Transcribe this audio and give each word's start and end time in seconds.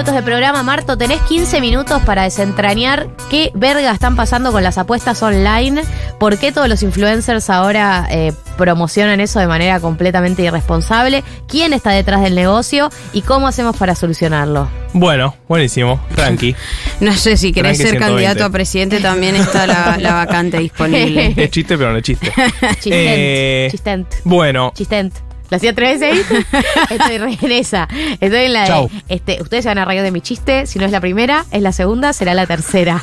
minutos 0.00 0.14
de 0.14 0.22
programa. 0.22 0.62
Marto, 0.62 0.96
tenés 0.96 1.20
15 1.20 1.60
minutos 1.60 2.00
para 2.06 2.22
desentrañar 2.22 3.08
qué 3.28 3.50
verga 3.54 3.92
están 3.92 4.16
pasando 4.16 4.50
con 4.50 4.62
las 4.62 4.78
apuestas 4.78 5.22
online, 5.22 5.82
por 6.18 6.38
qué 6.38 6.52
todos 6.52 6.70
los 6.70 6.82
influencers 6.82 7.50
ahora 7.50 8.08
eh, 8.10 8.32
promocionan 8.56 9.20
eso 9.20 9.40
de 9.40 9.46
manera 9.46 9.78
completamente 9.78 10.40
irresponsable, 10.42 11.22
quién 11.46 11.74
está 11.74 11.90
detrás 11.90 12.22
del 12.22 12.34
negocio 12.34 12.88
y 13.12 13.20
cómo 13.20 13.46
hacemos 13.46 13.76
para 13.76 13.94
solucionarlo. 13.94 14.70
Bueno, 14.94 15.34
buenísimo, 15.46 16.00
tranqui. 16.14 16.56
No 17.00 17.12
sé 17.12 17.36
si 17.36 17.52
querés 17.52 17.76
Tranqui 17.76 17.90
ser 17.90 17.98
120. 17.98 18.06
candidato 18.06 18.44
a 18.46 18.50
presidente, 18.50 19.00
también 19.00 19.36
está 19.36 19.66
la, 19.66 19.98
la 19.98 20.14
vacante 20.14 20.60
disponible. 20.60 21.34
es 21.36 21.50
chiste, 21.50 21.76
pero 21.76 21.90
no 21.92 21.98
es 21.98 22.04
chiste. 22.04 22.32
Chistent, 22.80 22.86
Eh, 22.90 23.68
chistent, 23.70 24.06
Bueno, 24.24 24.72
chistent. 24.74 25.12
¿La 25.50 25.56
hacía 25.56 25.74
tres 25.74 26.00
veces 26.00 26.26
ahí? 26.30 26.46
Estoy 26.90 27.18
re 27.18 27.38
en 27.42 27.52
esa. 27.52 27.88
Estoy 28.20 28.44
en 28.44 28.52
la 28.52 28.60
de. 28.62 28.66
Chau. 28.68 28.90
Este, 29.08 29.42
ustedes 29.42 29.64
se 29.64 29.68
van 29.68 29.78
a 29.78 29.84
reír 29.84 30.02
de 30.02 30.10
mi 30.12 30.20
chiste. 30.20 30.66
Si 30.66 30.78
no 30.78 30.86
es 30.86 30.92
la 30.92 31.00
primera, 31.00 31.44
es 31.50 31.60
la 31.62 31.72
segunda, 31.72 32.12
será 32.12 32.34
la 32.34 32.46
tercera. 32.46 33.00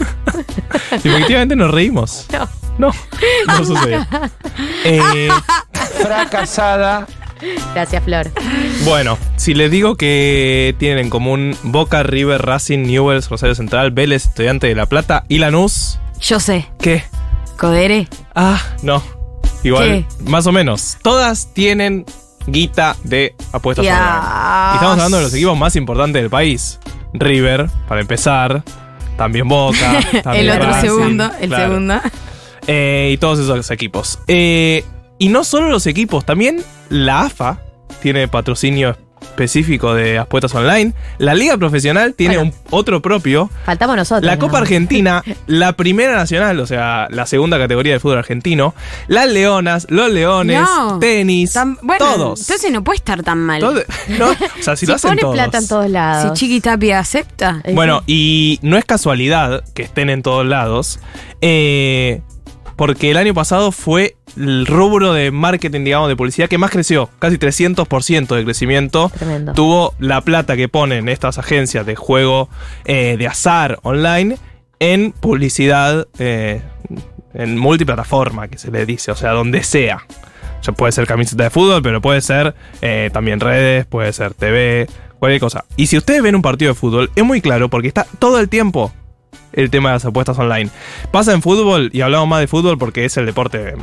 efectivamente 0.92 1.56
nos 1.56 1.72
reímos. 1.72 2.26
No. 2.32 2.48
No, 2.78 2.92
no 3.48 3.66
sucedió. 3.66 4.06
Eh, 4.84 5.30
fracasada. 6.02 7.06
Gracias, 7.74 8.04
Flor. 8.04 8.32
bueno, 8.86 9.18
si 9.36 9.54
les 9.54 9.70
digo 9.70 9.96
que 9.96 10.74
tienen 10.80 11.00
en 11.00 11.10
común 11.10 11.56
Boca, 11.64 12.02
River, 12.04 12.42
Racing, 12.42 12.80
Newells, 12.88 13.30
Rosario 13.30 13.54
Central, 13.54 13.92
Vélez, 13.92 14.26
Estudiante 14.26 14.68
de 14.68 14.76
La 14.76 14.86
Plata 14.88 15.26
y 15.28 15.38
Lanús, 15.40 16.00
Yo 16.22 16.40
sé, 16.40 16.68
¿qué? 16.80 17.04
Codere. 17.58 18.08
Ah, 18.34 18.60
no. 18.82 19.04
Igual, 19.64 20.06
¿Qué? 20.08 20.24
más 20.30 20.48
o 20.48 20.52
menos. 20.52 20.98
Todas 21.04 21.54
tienen 21.54 22.06
guita 22.48 22.96
de 23.04 23.36
apuestas 23.52 23.86
Ya. 23.86 23.94
online. 23.98 24.72
Y 24.72 24.76
estamos 24.76 24.94
hablando 24.94 25.18
de 25.18 25.24
los 25.24 25.34
equipos 25.34 25.58
más 25.58 25.76
importantes 25.76 26.22
del 26.22 26.30
país. 26.30 26.80
River, 27.14 27.70
para 27.88 28.02
empezar. 28.02 28.64
También 29.18 29.48
Boca. 29.48 30.00
también 30.24 30.50
El 30.50 30.52
otro 30.62 30.82
segundo, 30.82 31.32
el 31.40 31.50
claro. 31.50 31.64
segundo. 31.68 32.02
Eh, 32.68 33.12
y 33.14 33.18
todos 33.18 33.40
esos 33.40 33.72
equipos. 33.72 34.20
Eh, 34.28 34.84
y 35.18 35.30
no 35.30 35.44
solo 35.44 35.70
los 35.70 35.88
equipos, 35.88 36.26
también 36.26 36.64
la 36.90 37.22
AFA 37.22 37.60
tiene 38.02 38.28
patrocinio 38.28 38.98
específico 39.22 39.94
de 39.94 40.18
apuestas 40.18 40.54
online. 40.56 40.94
La 41.18 41.34
Liga 41.34 41.58
Profesional 41.58 42.14
tiene 42.14 42.38
Bueno. 42.38 42.52
un, 42.52 42.58
otro 42.78 43.02
propio. 43.02 43.50
Faltamos 43.66 43.96
nosotros. 43.96 44.24
La 44.26 44.38
Copa. 44.40 44.58
Argentina, 44.60 45.24
la 45.48 45.74
primera 45.74 46.16
nacional, 46.16 46.60
o 46.60 46.66
sea, 46.66 47.08
la 47.12 47.26
segunda 47.26 47.58
categoría 47.60 47.94
del 47.94 48.00
fútbol 48.02 48.18
argentino, 48.18 48.74
las 49.08 49.28
Leonas, 49.28 49.86
los 49.90 50.12
Leones, 50.12 50.62
No. 50.62 51.00
tenis, 51.00 51.54
Tan- 51.54 51.78
bueno, 51.82 52.06
todos. 52.06 52.42
entonces 52.42 52.72
no 52.72 52.84
puede 52.84 52.98
estar 52.98 53.22
tan 53.24 53.40
mal. 53.40 53.60
Todo- 53.62 53.82
no, 54.18 54.30
o 54.32 54.36
sea, 54.62 54.76
si, 54.76 54.86
Si 54.86 54.86
lo 54.88 54.96
hacen 54.96 55.10
pone 55.12 55.22
todos. 55.22 55.34
plata 55.36 55.58
en 55.60 55.68
todos 55.68 55.86
Si 55.86 55.92
lados. 55.92 56.40
Chiqui 56.40 56.62
Tapia 56.62 57.00
acepta. 57.00 57.62
Eh, 57.64 57.74
Bueno, 57.74 58.02
y 58.08 58.60
no 58.64 58.78
es 58.78 58.86
casualidad 58.86 59.64
que 59.74 59.84
estén 59.84 60.10
en 60.10 60.24
todos 60.24 60.46
lados, 60.46 61.00
eh, 61.42 62.22
porque 62.78 63.10
el 63.12 63.18
año 63.18 63.34
pasado 63.34 63.72
fue 63.72 64.16
el 64.38 64.68
rubro 64.68 65.12
de 65.12 65.32
marketing, 65.32 65.84
digamos, 65.84 66.10
de 66.10 66.16
publicidad 66.16 66.48
que 66.48 66.60
más 66.60 66.72
creció, 66.72 67.10
casi 67.20 67.38
300% 67.38 68.36
de 68.36 68.44
crecimiento. 68.46 69.12
Tremendo. 69.18 69.54
Tuvo 69.54 69.94
la 70.00 70.22
plata 70.22 70.56
que 70.56 70.70
ponen 70.70 71.10
estas 71.10 71.40
agencias 71.40 71.86
de 71.86 71.96
juego 71.96 72.50
eh, 72.86 73.16
de 73.18 73.28
azar 73.28 73.80
online 73.82 74.38
en 74.80 75.12
publicidad 75.12 76.08
eh, 76.20 76.62
en 77.34 77.58
multiplataforma, 77.58 78.48
que 78.48 78.60
se 78.60 78.72
le 78.72 78.86
dice, 78.86 79.12
o 79.12 79.16
sea, 79.16 79.32
donde 79.32 79.64
sea. 79.64 80.06
Sea, 80.62 80.74
puede 80.74 80.92
ser 80.92 81.08
camiseta 81.08 81.46
de 81.46 81.50
fútbol, 81.50 81.82
pero 81.82 82.00
puede 82.00 82.22
ser 82.22 82.54
eh, 82.82 83.10
también 83.12 83.40
redes, 83.40 83.88
puede 83.88 84.14
ser 84.14 84.36
TV, 84.36 84.88
cualquier 85.18 85.42
cosa. 85.42 85.66
Y 85.78 85.88
si 85.88 85.98
ustedes 85.98 86.22
ven 86.22 86.36
un 86.36 86.44
partido 86.44 86.74
de 86.74 86.76
fútbol, 86.76 87.10
es 87.16 87.24
muy 87.24 87.42
claro 87.42 87.70
porque 87.70 87.88
está 87.88 88.06
todo 88.20 88.40
el 88.40 88.50
tiempo 88.50 88.94
el 89.58 89.70
tema 89.70 89.90
de 89.90 89.96
las 89.96 90.06
apuestas 90.06 90.40
online. 90.40 90.70
Pasa 91.12 91.34
en 91.34 91.42
fútbol, 91.42 91.90
y 91.92 92.02
hablamos 92.02 92.30
más 92.30 92.40
de 92.40 92.48
fútbol 92.48 92.78
porque 92.78 93.04
es 93.04 93.18
el 93.18 93.26
deporte 93.26 93.76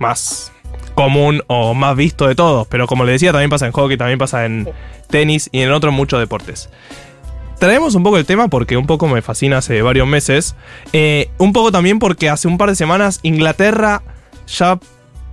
más 0.00 0.50
común 0.94 1.42
o 1.46 1.74
más 1.74 1.94
visto 1.94 2.26
de 2.26 2.34
todos, 2.34 2.66
pero 2.66 2.88
como 2.88 3.04
les 3.04 3.14
decía, 3.14 3.30
también 3.30 3.50
pasa 3.50 3.66
en 3.66 3.72
hockey, 3.72 3.96
también 3.96 4.18
pasa 4.18 4.46
en 4.46 4.68
tenis 5.08 5.48
y 5.52 5.60
en 5.60 5.70
otros 5.70 5.94
muchos 5.94 6.18
deportes. 6.18 6.70
Traemos 7.58 7.94
un 7.94 8.02
poco 8.02 8.18
el 8.18 8.24
tema 8.24 8.48
porque 8.48 8.76
un 8.76 8.86
poco 8.86 9.06
me 9.06 9.20
fascina 9.20 9.58
hace 9.58 9.82
varios 9.82 10.06
meses. 10.06 10.54
Eh, 10.92 11.28
un 11.38 11.52
poco 11.52 11.72
también 11.72 11.98
porque 11.98 12.28
hace 12.28 12.46
un 12.48 12.56
par 12.56 12.68
de 12.68 12.76
semanas 12.76 13.20
Inglaterra 13.22 14.02
ya 14.46 14.78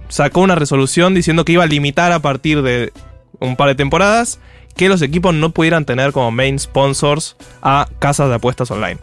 sacó 0.09 0.41
una 0.41 0.55
resolución 0.55 1.13
diciendo 1.13 1.45
que 1.45 1.53
iba 1.53 1.63
a 1.63 1.67
limitar 1.67 2.11
a 2.11 2.19
partir 2.19 2.63
de 2.63 2.91
un 3.39 3.55
par 3.55 3.69
de 3.69 3.75
temporadas 3.75 4.39
que 4.75 4.89
los 4.89 5.01
equipos 5.01 5.33
no 5.33 5.51
pudieran 5.51 5.85
tener 5.85 6.11
como 6.11 6.31
main 6.31 6.59
sponsors 6.59 7.37
a 7.61 7.87
casas 7.99 8.29
de 8.29 8.35
apuestas 8.35 8.71
online. 8.71 8.99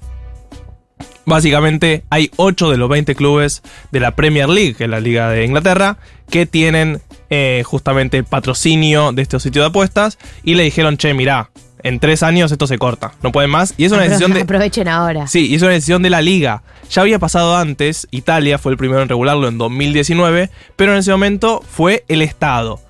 Básicamente 1.24 2.02
hay 2.10 2.30
8 2.36 2.70
de 2.70 2.76
los 2.76 2.88
20 2.88 3.14
clubes 3.14 3.62
de 3.90 4.00
la 4.00 4.16
Premier 4.16 4.48
League, 4.48 4.74
que 4.74 4.84
es 4.84 4.90
la 4.90 5.00
liga 5.00 5.30
de 5.30 5.44
Inglaterra, 5.44 5.98
que 6.30 6.46
tienen 6.46 7.00
eh, 7.30 7.62
justamente 7.64 8.22
patrocinio 8.24 9.12
de 9.12 9.22
estos 9.22 9.42
sitios 9.42 9.62
de 9.64 9.68
apuestas 9.68 10.18
y 10.42 10.54
le 10.54 10.64
dijeron, 10.64 10.96
che, 10.96 11.14
mirá, 11.14 11.50
en 11.84 11.98
tres 12.00 12.22
años 12.22 12.52
esto 12.52 12.66
se 12.66 12.78
corta, 12.78 13.12
no 13.22 13.32
pueden 13.32 13.50
más. 13.50 13.74
Y 13.76 13.84
es 13.84 13.92
una 13.92 14.02
Apro- 14.02 14.08
decisión 14.08 14.32
de... 14.34 14.40
Aprovechen 14.42 14.88
ahora. 14.88 15.26
Sí, 15.26 15.46
y 15.48 15.54
es 15.56 15.62
una 15.62 15.72
decisión 15.72 16.02
de 16.02 16.10
la 16.10 16.22
liga. 16.22 16.62
Ya 16.90 17.02
había 17.02 17.18
pasado 17.18 17.56
antes, 17.56 18.06
Italia 18.10 18.58
fue 18.58 18.72
el 18.72 18.78
primero 18.78 19.02
en 19.02 19.08
regularlo 19.08 19.48
en 19.48 19.58
2019, 19.58 20.50
pero 20.76 20.92
en 20.92 20.98
ese 20.98 21.10
momento 21.12 21.62
fue 21.68 22.04
el 22.08 22.22
Estado. 22.22 22.80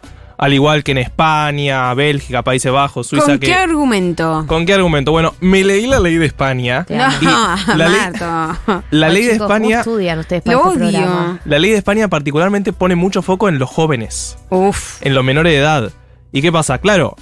Al 0.43 0.53
igual 0.53 0.83
que 0.83 0.91
en 0.93 0.99
España, 0.99 1.95
Bélgica, 1.95 2.43
Países 2.43 2.73
Bajos, 2.73 3.07
Suiza. 3.07 3.27
¿Con 3.27 3.39
que- 3.39 3.47
qué 3.47 3.55
argumento? 3.55 4.45
¿Con 4.49 4.67
qué 4.67 4.75
argumento? 4.75 5.13
Bueno, 5.13 5.35
me 5.41 5.63
leí 5.63 5.87
la 5.87 6.01
ley 6.01 6.17
de 6.17 6.27
España. 6.27 6.85
No, 6.89 7.57
la 7.77 7.89
ley- 7.89 7.99
Marto. 8.01 8.83
La 8.91 9.09
ley 9.09 9.25
de 9.25 9.33
chicos, 9.35 9.47
¿cómo 9.47 9.57
España. 9.59 9.79
estudian 9.79 10.19
ustedes 10.19 10.43
para 10.43 10.59
Lo 10.59 10.73
este 10.73 10.83
odio. 10.85 10.91
programa? 10.99 11.41
La 11.45 11.59
ley 11.61 11.71
de 11.71 11.77
España 11.77 12.09
particularmente 12.09 12.73
pone 12.73 12.97
mucho 12.97 13.23
foco 13.23 13.49
en 13.49 13.59
los 13.61 13.71
jóvenes, 13.71 14.37
Uf. 14.51 15.01
en 15.03 15.15
los 15.15 15.23
menores 15.23 15.53
de 15.53 15.59
edad. 15.61 15.93
¿Y 16.33 16.43
qué 16.43 16.51
pasa? 16.51 16.79
Claro, 16.79 17.15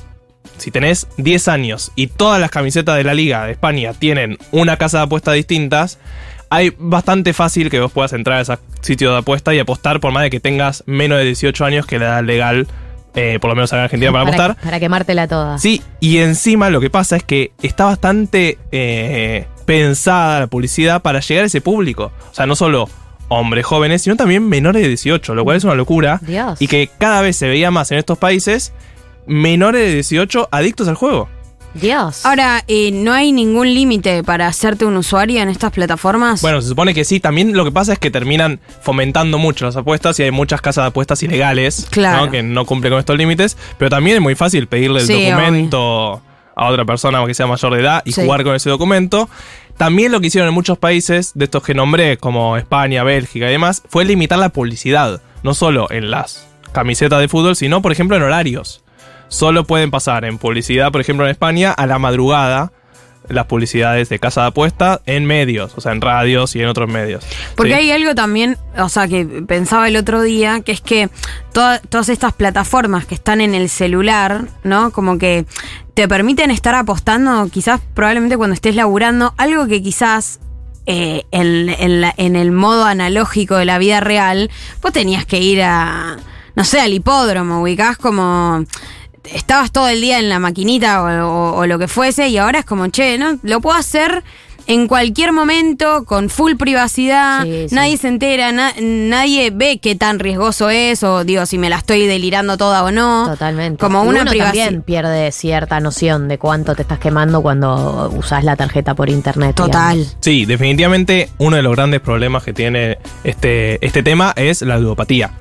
si 0.57 0.71
tenés 0.71 1.07
10 1.19 1.49
años 1.49 1.93
y 1.97 2.07
todas 2.07 2.41
las 2.41 2.51
camisetas 2.51 2.97
de 2.97 3.05
la 3.05 3.13
liga 3.15 3.45
de 3.45 3.53
España 3.53 3.93
tienen 3.93 4.39
una 4.51 4.77
casa 4.79 4.97
de 4.99 5.05
apuestas 5.05 5.35
distintas, 5.35 5.99
hay 6.49 6.73
bastante 6.79 7.33
fácil 7.35 7.69
que 7.71 7.81
vos 7.81 7.93
puedas 7.93 8.13
entrar 8.13 8.39
a 8.39 8.41
ese 8.41 8.59
sitio 8.81 9.13
de 9.13 9.19
apuesta 9.19 9.55
y 9.55 9.59
apostar 9.59 10.01
por 10.01 10.11
más 10.11 10.23
de 10.23 10.31
que 10.31 10.41
tengas 10.41 10.83
menos 10.87 11.19
de 11.19 11.25
18 11.27 11.65
años 11.67 11.87
que 11.87 11.99
la 11.99 12.07
edad 12.07 12.25
legal, 12.25 12.67
eh, 13.15 13.39
por 13.41 13.51
lo 13.51 13.57
menos 13.57 13.73
acá 13.73 13.81
en 13.81 13.85
Argentina, 13.85 14.13
para 14.13 14.23
apostar. 14.25 14.57
Para 14.57 14.81
quemártela 14.81 15.29
toda. 15.29 15.59
Sí, 15.59 15.83
y 16.01 16.19
encima 16.19 16.71
lo 16.71 16.81
que 16.81 16.91
pasa 16.91 17.17
es 17.17 17.25
que 17.25 17.53
está 17.63 17.87
bastante 17.87 18.59
eh, 18.73 19.47
pensada 19.65 20.41
la 20.41 20.47
publicidad 20.47 21.03
para 21.03 21.21
llegar 21.21 21.45
a 21.45 21.47
ese 21.47 21.61
público. 21.61 22.13
O 22.31 22.35
sea, 22.35 22.47
no 22.47 22.57
solo 22.57 22.89
hombres 23.29 23.65
jóvenes, 23.65 24.03
sino 24.03 24.17
también 24.17 24.49
menores 24.49 24.83
de 24.83 24.89
18, 24.89 25.35
lo 25.35 25.45
cual 25.45 25.57
es 25.57 25.65
una 25.65 25.75
locura. 25.75 26.21
Dios. 26.23 26.61
Y 26.61 26.67
que 26.67 26.91
cada 26.99 27.21
vez 27.21 27.37
se 27.37 27.49
veía 27.49 27.71
más 27.71 27.91
en 27.93 27.99
estos 27.99 28.19
países 28.19 28.73
menores 29.27 29.83
de 29.87 29.95
18 29.95 30.49
adictos 30.51 30.89
al 30.89 30.97
juego. 30.97 31.29
Dios. 31.75 32.27
Ahora, 32.27 32.65
eh, 32.67 32.91
¿no 32.93 33.13
hay 33.13 33.31
ningún 33.33 33.73
límite 33.73 34.25
para 34.25 34.47
hacerte 34.49 34.85
un 34.85 34.97
usuario 34.97 35.41
en 35.41 35.49
estas 35.49 35.71
plataformas? 35.73 36.43
Bueno, 36.43 36.61
se 36.61 36.69
supone 36.69 36.95
que 36.95 37.05
sí. 37.05 37.21
También 37.21 37.57
lo 37.57 37.65
que 37.65 37.71
pasa 37.71 37.93
es 37.93 37.99
que 37.99 38.11
terminan 38.11 38.59
fomentando 38.83 39.39
mucho 39.39 39.67
las 39.67 39.77
apuestas 39.77 40.19
y 40.19 40.25
hay 40.25 40.31
muchas 40.33 40.61
casas 40.61 40.85
de 40.85 40.89
apuestas 40.89 41.23
ilegales 41.23 41.87
Claro. 41.91 42.27
¿no? 42.27 42.31
que 42.33 42.43
no 42.43 42.65
cumplen 42.67 42.93
con 42.93 42.99
estos 43.01 43.17
límites. 43.17 43.57
Pero 43.79 43.89
también 43.91 44.17
es 44.17 44.23
muy 44.23 44.35
fácil 44.35 44.67
pedirle 44.67 45.01
el 45.01 45.07
Sí, 45.07 45.27
documento 45.31 46.23
a 46.57 46.67
otra 46.69 46.85
persona 46.85 47.25
que 47.25 47.35
sea 47.35 47.47
mayor 47.47 47.75
de 47.75 47.81
edad 47.81 48.03
y 48.05 48.13
Sí. 48.13 48.23
jugar 48.23 48.43
con 48.43 48.55
ese 48.57 48.69
documento. 48.69 49.29
También 49.77 50.13
lo 50.13 50.21
que 50.21 50.27
hicieron 50.27 50.49
en 50.49 50.55
muchos 50.55 50.77
países, 50.77 51.33
de 51.35 51.45
estos 51.47 51.63
que 51.63 51.73
nombré, 51.73 52.19
como 52.19 52.57
España, 52.59 53.03
Bélgica 53.05 53.49
y 53.49 53.53
demás, 53.53 53.83
fue 53.89 54.05
limitar 54.05 54.39
la 54.39 54.51
publicidad. 54.51 55.23
No 55.43 55.55
solo 55.55 55.87
en 55.91 56.11
las 56.11 56.47
camisetas 56.73 57.19
de 57.21 57.29
fútbol, 57.29 57.57
sino, 57.57 57.81
por 57.81 57.93
ejemplo, 57.93 58.17
en 58.17 58.23
horarios. 58.25 58.83
Solo 59.31 59.65
pueden 59.65 59.91
pasar 59.91 60.27
en 60.27 60.37
publicidad, 60.37 60.93
por 60.93 61.01
ejemplo, 61.01 61.25
en 61.25 61.31
España, 61.31 61.73
a 61.73 61.87
la 61.87 61.99
madrugada 61.99 62.73
las 63.29 63.47
publicidades 63.47 64.09
de 64.09 64.19
casa 64.19 64.41
de 64.41 64.47
apuesta 64.49 65.03
en 65.07 65.25
medios, 65.25 65.73
o 65.77 65.81
sea, 65.81 65.93
en 65.93 66.01
radios 66.01 66.57
y 66.57 66.63
en 66.63 66.67
otros 66.67 66.89
medios. 66.91 67.25
Porque 67.55 67.75
Sí. 67.75 67.79
hay 67.79 67.91
algo 67.93 68.13
también, 68.17 68.57
o 68.77 68.89
sea, 68.89 69.07
que 69.07 69.25
pensaba 69.47 69.87
el 69.87 69.95
otro 69.97 70.21
día, 70.23 70.63
que 70.63 70.73
es 70.73 70.81
que 70.81 71.11
toda- 71.53 71.79
todas 71.79 72.09
estas 72.09 72.33
plataformas 72.33 73.07
que 73.07 73.15
están 73.15 73.41
en 73.41 73.55
el 73.55 73.69
celular, 73.69 74.47
¿no? 74.65 74.91
Como 74.91 75.17
que 75.17 75.45
te 75.95 76.09
permiten 76.09 76.51
estar 76.51 76.75
apostando, 76.75 77.47
quizás 77.53 77.81
probablemente 77.95 78.37
cuando 78.37 78.55
estés 78.55 78.75
laburando, 78.75 79.33
algo 79.37 79.69
que 79.69 79.81
quizás 79.81 80.41
eh, 80.87 81.23
en, 81.31 81.69
en 81.69 82.01
la- 82.01 82.15
en 82.17 82.35
el 82.35 82.51
modo 82.51 82.85
analógico 82.85 83.55
de 83.55 83.65
la 83.67 83.79
vida 83.79 84.01
real, 84.01 84.51
vos 84.83 84.93
tenías 84.93 85.25
que 85.25 85.39
ir 85.39 85.63
a, 85.63 86.17
no 86.57 86.65
sé, 86.65 86.81
al 86.81 86.93
hipódromo, 86.95 87.61
ubicás 87.63 87.97
como... 87.97 88.65
Estabas 89.25 89.71
todo 89.73 89.89
el 89.89 90.01
día 90.01 90.19
en 90.19 90.29
la 90.29 90.39
maquinita 90.39 91.03
o, 91.03 91.29
o- 91.29 91.55
o 91.61 91.67
lo 91.67 91.79
que 91.79 91.89
fuese 91.89 92.29
y 92.29 92.39
ahora 92.39 92.61
es 92.61 92.65
como, 92.65 92.89
che, 92.89 93.19
¿no? 93.19 93.39
Lo 93.43 93.61
puedo 93.61 93.77
hacer 93.77 94.23
en 94.67 94.87
cualquier 94.87 95.33
momento, 95.33 96.05
con 96.05 96.29
full 96.31 96.55
privacidad, 96.55 97.43
Sí, 97.43 97.67
sí. 97.69 97.75
nadie 97.75 97.97
se 97.97 98.07
entera, 98.09 98.53
na- 98.53 98.73
nadie 98.81 99.51
ve 99.51 99.79
qué 99.79 99.97
tan 99.97 100.19
riesgoso 100.21 100.71
es, 100.71 101.03
o 101.03 101.25
digo, 101.25 101.45
si 101.47 101.59
me 101.59 101.69
la 101.71 101.77
estoy 101.79 102.07
delirando 102.07 102.57
toda 102.57 102.85
o 102.85 102.91
no. 102.93 103.27
Totalmente. 103.29 103.81
Como 103.81 104.05
Y 104.05 104.09
una 104.09 104.23
uno 104.23 104.31
privacidad. 104.31 104.65
también 104.67 104.83
pierde 104.83 105.33
cierta 105.33 105.81
noción 105.81 106.29
de 106.29 106.39
cuánto 106.39 106.75
te 106.77 106.83
estás 106.83 106.99
quemando 107.01 107.43
cuando 107.43 108.11
usás 108.17 108.45
la 108.45 108.55
tarjeta 108.55 108.95
por 108.95 109.09
internet. 109.11 109.57
Total. 109.57 109.97
digamos. 109.97 110.17
Sí, 110.21 110.45
definitivamente 110.47 111.31
uno 111.39 111.57
de 111.57 111.63
los 111.63 111.75
grandes 111.75 112.01
problemas 112.01 112.45
que 112.45 112.53
tiene 112.53 112.99
este, 113.25 113.85
este 113.85 114.03
tema 114.05 114.33
es 114.37 114.63
la 114.63 114.79
ludopatía. 114.79 115.33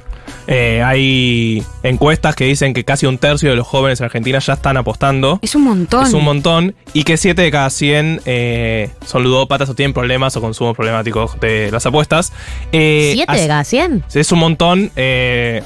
Eh, 0.51 0.81
hay 0.83 1.63
encuestas 1.83 2.35
que 2.35 2.45
dicen 2.45 2.73
que 2.73 2.83
casi 2.83 3.05
un 3.05 3.19
tercio 3.19 3.51
de 3.51 3.55
los 3.55 3.67
jóvenes 3.67 3.99
en 3.99 4.05
Argentina 4.05 4.39
ya 4.39 4.53
están 4.53 4.77
apostando. 4.77 5.37
Es 5.43 5.53
un 5.53 5.63
montón. 5.63 6.07
Es 6.07 6.13
un 6.13 6.23
montón. 6.23 6.73
Y 6.93 7.03
que 7.03 7.17
7 7.17 7.39
de 7.39 7.51
cada 7.51 7.69
100 7.69 8.21
eh, 8.25 8.89
son 9.05 9.23
ludópatas 9.23 9.69
o 9.69 9.75
tienen 9.75 9.93
problemas 9.93 10.35
o 10.37 10.41
consumos 10.41 10.75
problemáticos 10.75 11.39
de 11.39 11.69
las 11.71 11.85
apuestas. 11.85 12.33
Eh, 12.71 13.11
¿Siete 13.13 13.31
así- 13.31 13.41
de 13.43 13.47
cada 13.47 13.63
cien? 13.63 14.03
Es 14.11 14.31
un 14.31 14.39
montón. 14.39 14.91
eh, 14.95 15.61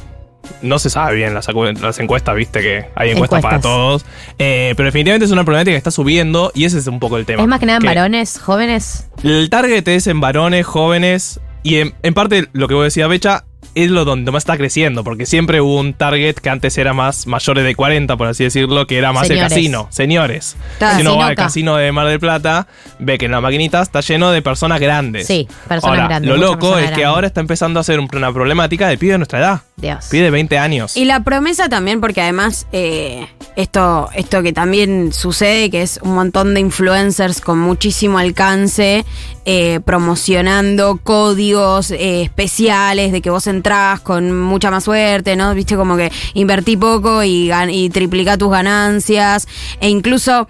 no 0.61 0.77
se 0.79 0.89
sabe 0.89 1.15
bien 1.15 1.33
las, 1.33 1.47
encuestas, 1.99 2.35
viste 2.35 2.59
que 2.61 2.85
hay 2.95 3.11
encuestas, 3.11 3.41
para 3.41 3.61
todos. 3.61 4.05
Eh, 4.37 4.73
pero 4.75 4.87
definitivamente 4.87 5.25
es 5.25 5.31
una 5.31 5.45
problemática 5.45 5.71
que 5.71 5.77
está 5.77 5.91
subiendo 5.91 6.51
y 6.53 6.65
ese 6.65 6.79
es 6.79 6.87
un 6.87 6.99
poco 6.99 7.17
el 7.17 7.25
tema. 7.25 7.41
Es 7.41 7.47
más 7.47 7.61
que 7.61 7.65
nada 7.65 7.77
en 7.77 7.81
Que 7.83 7.87
varones 7.87 8.37
jóvenes. 8.39 9.07
El 9.23 9.49
target 9.49 9.87
es 9.87 10.07
en 10.07 10.19
varones, 10.19 10.65
jóvenes 10.65 11.39
y 11.63 11.77
en, 11.77 11.93
en 12.03 12.13
parte 12.13 12.49
lo 12.51 12.67
que 12.67 12.73
vos 12.73 12.83
decías, 12.83 13.07
Becha, 13.07 13.45
es 13.75 13.89
lo 13.89 14.05
donde 14.05 14.31
más 14.31 14.41
está 14.43 14.57
creciendo, 14.57 15.03
porque 15.03 15.25
siempre 15.25 15.59
hubo 15.61 15.79
un 15.79 15.93
target 15.93 16.35
que 16.35 16.49
antes 16.49 16.77
era 16.77 16.93
más 16.93 17.27
mayores 17.27 17.63
de 17.63 17.75
40, 17.75 18.15
por 18.17 18.27
así 18.27 18.43
decirlo, 18.43 18.85
que 18.87 18.97
era 18.97 19.11
más 19.13 19.27
Señores. 19.27 19.51
el 19.51 19.57
casino, 19.57 19.87
señores. 19.89 20.55
Claro, 20.77 20.95
si 20.95 21.01
uno 21.01 21.17
va 21.17 21.27
al 21.27 21.35
casino 21.35 21.75
de 21.77 21.91
Mar 21.91 22.07
del 22.07 22.19
Plata, 22.19 22.67
ve 22.99 23.17
que 23.17 23.25
en 23.25 23.31
la 23.31 23.41
maquinita 23.41 23.81
está 23.81 24.01
lleno 24.01 24.31
de 24.31 24.41
personas 24.41 24.79
grandes. 24.79 25.25
Sí, 25.27 25.47
personas 25.67 25.83
Ahora, 25.97 26.07
grandes, 26.07 26.29
Lo 26.31 26.37
loco 26.37 26.73
es 26.77 26.81
que 26.81 26.87
grande. 26.87 27.05
ahora 27.05 27.27
está 27.27 27.41
empezando 27.41 27.79
a 27.79 27.83
ser 27.83 27.99
un- 27.99 28.09
una 28.13 28.31
problemática 28.31 28.87
de 28.87 28.97
pibe 28.97 29.13
de 29.13 29.17
nuestra 29.19 29.39
edad. 29.39 29.61
Dios. 29.75 30.05
Pibe 30.11 30.25
de 30.25 30.29
20 30.29 30.57
años. 30.57 30.95
Y 30.95 31.05
la 31.05 31.21
promesa 31.21 31.67
también, 31.67 31.99
porque 31.99 32.21
además 32.21 32.67
eh, 32.71 33.27
esto, 33.55 34.09
esto 34.13 34.43
que 34.43 34.53
también 34.53 35.11
sucede, 35.11 35.69
que 35.69 35.81
es 35.81 35.99
un 36.03 36.13
montón 36.13 36.53
de 36.53 36.59
influencers 36.59 37.41
con 37.41 37.59
muchísimo 37.59 38.19
alcance, 38.19 39.03
eh, 39.45 39.79
promocionando 39.83 40.99
códigos 41.03 41.91
eh, 41.91 42.21
especiales 42.21 43.11
de 43.11 43.21
que 43.21 43.29
vos 43.29 43.47
entrás 43.47 43.99
con 43.99 44.39
mucha 44.39 44.69
más 44.69 44.83
suerte, 44.83 45.35
¿no? 45.35 45.53
Viste 45.55 45.75
como 45.75 45.97
que 45.97 46.11
invertí 46.35 46.77
poco 46.77 47.23
y, 47.23 47.51
y 47.69 47.89
triplica 47.89 48.37
tus 48.37 48.51
ganancias. 48.51 49.47
E 49.81 49.89
incluso 49.89 50.47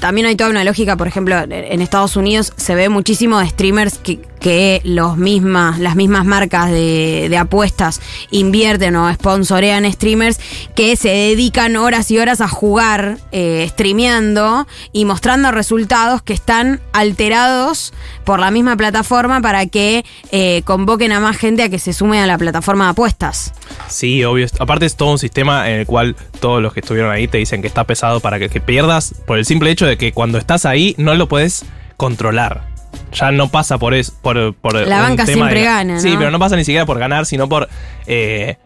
también 0.00 0.26
hay 0.26 0.34
toda 0.34 0.48
una 0.48 0.64
lógica, 0.64 0.96
por 0.96 1.06
ejemplo, 1.06 1.36
en 1.38 1.82
Estados 1.82 2.16
Unidos 2.16 2.54
se 2.56 2.74
ve 2.74 2.88
muchísimo 2.88 3.38
de 3.38 3.48
streamers 3.50 3.98
que, 3.98 4.18
que 4.42 4.82
los 4.84 5.16
mismas, 5.16 5.78
las 5.78 5.94
mismas 5.94 6.26
marcas 6.26 6.70
de, 6.70 7.34
apuestas 7.38 8.00
invierten 8.30 8.96
o 8.96 9.12
sponsorean 9.14 9.90
streamers 9.90 10.38
que 10.74 10.96
se 10.96 11.08
dedican 11.08 11.76
horas 11.76 12.10
y 12.10 12.18
horas 12.18 12.40
a 12.40 12.48
jugar 12.48 13.18
eh, 13.30 13.66
streameando 13.70 14.66
y 14.92 15.04
mostrando 15.04 15.50
resultados 15.50 16.22
que 16.22 16.32
están 16.32 16.80
alterados 16.92 17.94
por 18.24 18.40
la 18.40 18.50
misma 18.50 18.76
plataforma 18.76 19.40
para 19.40 19.66
que 19.66 20.04
eh, 20.32 20.62
convoquen 20.64 21.12
a 21.12 21.20
más 21.20 21.36
gente 21.36 21.62
a 21.62 21.68
que 21.68 21.78
se 21.78 21.92
sume 21.92 22.20
a 22.20 22.26
la 22.26 22.36
plataforma 22.36 22.84
de 22.84 22.90
apuestas. 22.90 23.54
Sí, 23.88 24.24
obvio. 24.24 24.46
Aparte 24.58 24.86
es 24.86 24.96
todo 24.96 25.12
un 25.12 25.18
sistema 25.18 25.70
en 25.70 25.80
el 25.80 25.86
cual 25.86 26.16
todos 26.40 26.60
los 26.60 26.72
que 26.72 26.80
estuvieron 26.80 27.12
ahí 27.12 27.28
te 27.28 27.38
dicen 27.38 27.62
que 27.62 27.68
está 27.68 27.84
pesado 27.84 28.20
para 28.20 28.40
que, 28.40 28.48
que 28.48 28.60
pierdas 28.60 29.14
por 29.26 29.38
el 29.38 29.46
simple 29.46 29.70
hecho 29.70 29.86
de 29.86 29.96
que 29.96 30.12
cuando 30.12 30.38
estás 30.38 30.66
ahí 30.66 30.94
no 30.98 31.14
lo 31.14 31.28
puedes 31.28 31.64
controlar. 31.96 32.71
Ya 33.12 33.30
no 33.32 33.48
pasa 33.48 33.78
por 33.78 33.94
eso. 33.94 34.12
Por, 34.22 34.54
por 34.54 34.74
La 34.74 34.96
un 34.96 35.02
banca 35.02 35.24
tema 35.24 35.34
siempre 35.46 35.60
de- 35.60 35.66
gana, 35.66 36.00
Sí, 36.00 36.14
pero 36.18 36.30
no 36.30 36.38
pasa 36.38 36.56
ni 36.56 36.64
siquiera 36.64 36.86
por 36.86 36.98
ganar, 36.98 37.26
sino 37.26 37.48
por... 37.48 37.68
eh, 38.06 38.56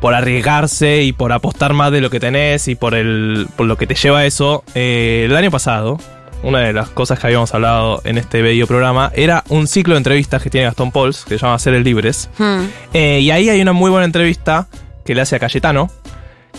por 0.00 0.14
arriesgarse 0.14 1.02
y 1.04 1.12
por 1.12 1.30
apostar 1.32 1.74
más 1.74 1.92
de 1.92 2.00
lo 2.00 2.10
que 2.10 2.18
tenés 2.18 2.66
y 2.66 2.74
por 2.74 2.94
el 2.96 3.46
por 3.54 3.66
lo 3.66 3.76
que 3.76 3.86
te 3.86 3.94
lleva 3.94 4.18
a 4.18 4.26
eso. 4.26 4.64
Eh, 4.74 5.26
el 5.30 5.36
año 5.36 5.52
pasado, 5.52 5.96
una 6.42 6.58
de 6.58 6.72
las 6.72 6.88
cosas 6.88 7.20
que 7.20 7.28
habíamos 7.28 7.54
hablado 7.54 8.00
en 8.04 8.18
este 8.18 8.42
bello 8.42 8.66
programa 8.66 9.12
era 9.14 9.44
un 9.48 9.68
ciclo 9.68 9.94
de 9.94 9.98
entrevistas 9.98 10.42
que 10.42 10.50
tiene 10.50 10.66
Gastón 10.66 10.90
Pauls, 10.90 11.24
que 11.24 11.38
se 11.38 11.44
llama 11.46 11.56
Ser 11.60 11.74
el 11.74 11.84
Libres. 11.84 12.28
Hmm. 12.36 12.62
Eh, 12.92 13.20
y 13.20 13.30
ahí 13.30 13.48
hay 13.48 13.60
una 13.62 13.72
muy 13.72 13.92
buena 13.92 14.04
entrevista 14.04 14.66
que 15.04 15.14
le 15.14 15.20
hace 15.20 15.36
a 15.36 15.38
Cayetano, 15.38 15.88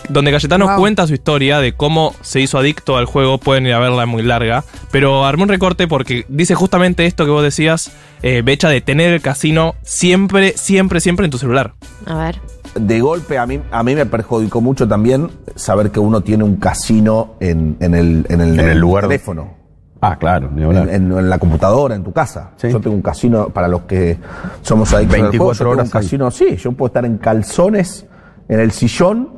donde 0.09 0.31
Cayetano 0.31 0.67
Wow. 0.67 0.77
cuenta 0.77 1.07
su 1.07 1.13
historia 1.13 1.59
de 1.59 1.73
cómo 1.73 2.13
se 2.21 2.39
hizo 2.41 2.57
adicto 2.57 2.97
al 2.97 3.05
juego, 3.05 3.37
pueden 3.37 3.65
ir 3.67 3.73
a 3.73 3.79
verla 3.79 4.03
es 4.03 4.09
muy 4.09 4.23
larga, 4.23 4.63
pero 4.91 5.25
armé 5.25 5.43
un 5.43 5.49
recorte 5.49 5.87
porque 5.87 6.25
dice 6.27 6.55
justamente 6.55 7.05
esto 7.05 7.25
que 7.25 7.31
vos 7.31 7.43
decías, 7.43 7.91
eh, 8.21 8.41
Becha, 8.43 8.69
de 8.69 8.81
tener 8.81 9.13
el 9.13 9.21
casino 9.21 9.75
siempre, 9.83 10.53
siempre, 10.57 10.99
siempre 10.99 11.25
en 11.25 11.31
tu 11.31 11.37
celular. 11.37 11.73
A 12.05 12.15
ver. 12.15 12.39
de 12.75 12.99
golpe 13.01 13.37
a 13.37 13.45
mí, 13.45 13.59
a 13.71 13.83
mí 13.83 13.93
me 13.95 14.05
perjudicó 14.07 14.59
mucho 14.59 14.87
también 14.87 15.29
saber 15.55 15.91
que 15.91 15.99
uno 15.99 16.21
tiene 16.21 16.43
un 16.43 16.55
casino 16.57 17.35
en, 17.39 17.77
en 17.79 17.93
el, 17.93 18.25
en 18.29 18.41
el, 18.41 18.59
En 18.59 18.69
el 18.69 18.79
lugar. 18.79 19.03
teléfono. 19.03 19.53
Ah, 20.01 20.17
claro, 20.17 20.49
ni 20.51 20.63
En, 20.63 20.67
hablar. 20.67 20.89
en- 20.89 21.11
en 21.13 21.29
la 21.29 21.37
computadora, 21.37 21.95
en 21.95 22.03
tu 22.03 22.11
casa. 22.11 22.51
Sí. 22.57 22.69
Yo 22.69 22.81
tengo 22.81 22.95
un 22.95 23.01
casino, 23.01 23.49
para 23.49 23.67
los 23.69 23.83
que 23.83 24.17
somos 24.63 24.91
adictos 24.93 25.15
al 25.15 25.21
24 25.21 25.37
juego, 25.37 25.53
yo 25.53 25.57
tengo 25.59 25.71
horas 25.71 25.85
un 25.85 25.91
casino, 25.91 26.31
sí, 26.31 26.57
yo 26.57 26.71
puedo 26.73 26.87
estar 26.87 27.05
en 27.05 27.17
calzones, 27.19 28.05
en 28.49 28.59
el 28.59 28.71
sillón, 28.71 29.29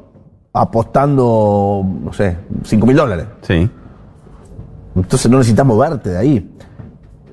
apostando, 0.55 1.85
no 2.03 2.13
sé, 2.13 2.37
5 2.63 2.87
mil 2.87 2.95
dólares. 2.95 3.25
Sí. 3.41 3.69
Entonces 4.95 5.29
no 5.29 5.37
necesitas 5.37 5.65
moverte 5.65 6.11
de 6.11 6.17
ahí. 6.17 6.51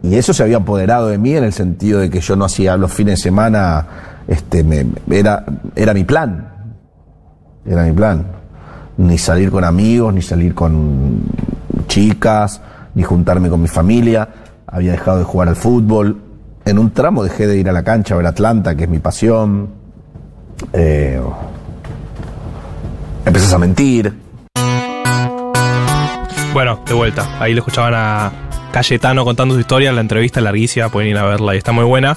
Y 0.02 0.16
eso 0.16 0.34
se 0.34 0.42
había 0.42 0.56
apoderado 0.56 1.08
de 1.08 1.18
mí 1.18 1.32
en 1.36 1.44
el 1.44 1.52
sentido 1.52 2.00
de 2.00 2.10
que 2.10 2.20
yo 2.20 2.34
no 2.34 2.44
hacía 2.44 2.76
los 2.76 2.92
fines 2.92 3.18
de 3.20 3.22
semana, 3.22 3.86
este, 4.26 4.64
me- 4.64 4.86
era, 5.10 5.44
era 5.76 5.94
mi 5.94 6.02
plan. 6.02 6.48
Era 7.64 7.84
mi 7.84 7.92
plan. 7.92 8.26
Ni 8.96 9.16
salir 9.16 9.50
con 9.52 9.62
amigos, 9.62 10.12
ni 10.12 10.20
salir 10.22 10.54
con 10.54 11.20
chicas, 11.86 12.60
ni 12.96 13.04
juntarme 13.04 13.48
con 13.48 13.62
mi 13.62 13.68
familia. 13.68 14.28
Había 14.66 14.92
dejado 14.92 15.18
de 15.18 15.24
jugar 15.24 15.48
al 15.48 15.56
fútbol. 15.56 16.20
En 16.64 16.78
un 16.80 16.90
tramo 16.90 17.22
dejé 17.22 17.46
de 17.46 17.56
ir 17.58 17.68
a 17.68 17.72
la 17.72 17.84
cancha 17.84 18.14
a 18.14 18.16
ver 18.16 18.26
Atlanta, 18.26 18.74
que 18.74 18.84
es 18.84 18.90
mi 18.90 18.98
pasión. 18.98 19.68
Eh, 20.72 21.20
empezás 23.24 23.52
a 23.52 23.58
mentir. 23.58 24.12
Bueno, 26.52 26.82
de 26.86 26.94
vuelta, 26.94 27.28
ahí 27.40 27.54
le 27.54 27.60
escuchaban 27.60 27.94
a 27.94 28.32
Cayetano 28.72 29.24
contando 29.24 29.54
su 29.54 29.60
historia, 29.60 29.92
la 29.92 30.00
entrevista 30.00 30.40
larguísima, 30.40 30.90
pueden 30.90 31.10
ir 31.10 31.18
a 31.18 31.24
verla 31.24 31.54
y 31.54 31.58
está 31.58 31.72
muy 31.72 31.84
buena. 31.84 32.16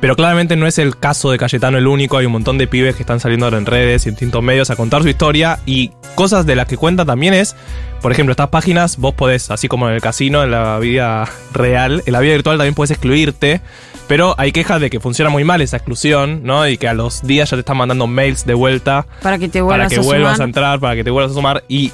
Pero 0.00 0.16
claramente 0.16 0.56
no 0.56 0.66
es 0.66 0.78
el 0.78 0.96
caso 0.96 1.30
de 1.30 1.38
Cayetano 1.38 1.78
el 1.78 1.86
único, 1.86 2.16
hay 2.16 2.26
un 2.26 2.32
montón 2.32 2.58
de 2.58 2.66
pibes 2.66 2.96
que 2.96 3.04
están 3.04 3.20
saliendo 3.20 3.46
ahora 3.46 3.58
en 3.58 3.66
redes 3.66 4.04
y 4.04 4.08
en 4.08 4.16
distintos 4.16 4.42
medios 4.42 4.70
a 4.70 4.76
contar 4.76 5.02
su 5.02 5.08
historia 5.08 5.60
y 5.64 5.92
cosas 6.16 6.44
de 6.44 6.56
las 6.56 6.66
que 6.66 6.76
cuentan 6.76 7.06
también 7.06 7.34
es, 7.34 7.54
por 8.00 8.10
ejemplo, 8.10 8.32
estas 8.32 8.48
páginas 8.48 8.96
vos 8.96 9.14
podés, 9.14 9.52
así 9.52 9.68
como 9.68 9.88
en 9.88 9.94
el 9.94 10.00
casino, 10.00 10.42
en 10.42 10.50
la 10.50 10.78
vida 10.80 11.28
real, 11.52 12.02
en 12.04 12.12
la 12.12 12.18
vida 12.18 12.32
virtual 12.32 12.58
también 12.58 12.74
puedes 12.74 12.90
excluirte, 12.90 13.60
pero 14.08 14.34
hay 14.38 14.52
quejas 14.52 14.80
de 14.80 14.90
que 14.90 15.00
funciona 15.00 15.30
muy 15.30 15.44
mal 15.44 15.60
esa 15.62 15.76
exclusión, 15.76 16.40
¿no? 16.44 16.66
Y 16.68 16.76
que 16.78 16.88
a 16.88 16.94
los 16.94 17.22
días 17.22 17.50
ya 17.50 17.56
te 17.56 17.60
están 17.60 17.76
mandando 17.76 18.06
mails 18.06 18.44
de 18.44 18.54
vuelta 18.54 19.06
Para 19.22 19.38
que 19.38 19.48
te 19.48 19.60
para 19.60 19.64
vuelvas 19.64 19.92
que 19.92 19.98
a 19.98 20.02
vuelvas 20.02 20.32
a 20.32 20.36
sumar. 20.36 20.48
entrar, 20.48 20.80
para 20.80 20.94
que 20.96 21.04
te 21.04 21.10
vuelvas 21.10 21.32
a 21.32 21.34
sumar. 21.34 21.64
Y 21.68 21.92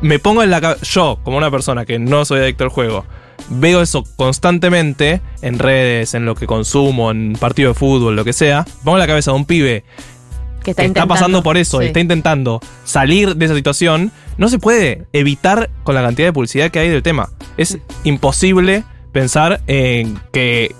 me 0.00 0.18
pongo 0.18 0.42
en 0.42 0.50
la 0.50 0.60
cabeza, 0.60 0.84
yo, 0.84 1.18
como 1.22 1.36
una 1.36 1.50
persona 1.50 1.84
que 1.84 1.98
no 1.98 2.24
soy 2.24 2.40
adicto 2.40 2.64
al 2.64 2.70
juego, 2.70 3.04
veo 3.50 3.82
eso 3.82 4.04
constantemente 4.16 5.20
en 5.42 5.58
redes, 5.58 6.14
en 6.14 6.24
lo 6.26 6.34
que 6.34 6.46
consumo, 6.46 7.10
en 7.10 7.34
partido 7.34 7.70
de 7.70 7.74
fútbol, 7.74 8.16
lo 8.16 8.24
que 8.24 8.32
sea. 8.32 8.64
Pongo 8.84 8.96
en 8.96 9.00
la 9.00 9.06
cabeza 9.06 9.30
de 9.32 9.36
un 9.36 9.44
pibe 9.44 9.84
Que 10.64 10.72
está, 10.72 11.06
pasando 11.06 11.42
por 11.42 11.56
eso, 11.56 11.80
y 11.80 11.84
Sí. 11.84 11.86
está 11.88 12.00
intentando 12.00 12.60
salir 12.84 13.36
de 13.36 13.44
esa 13.46 13.54
situación, 13.54 14.12
no 14.36 14.48
se 14.48 14.58
puede 14.58 15.06
evitar 15.12 15.70
con 15.84 15.94
la 15.94 16.02
cantidad 16.02 16.28
de 16.28 16.32
publicidad 16.32 16.70
que 16.70 16.78
hay 16.80 16.88
del 16.90 17.02
tema. 17.02 17.30
Es 17.56 17.78
imposible 18.04 18.84
pensar 19.12 19.60
en 19.66 20.18
que, 20.32 20.74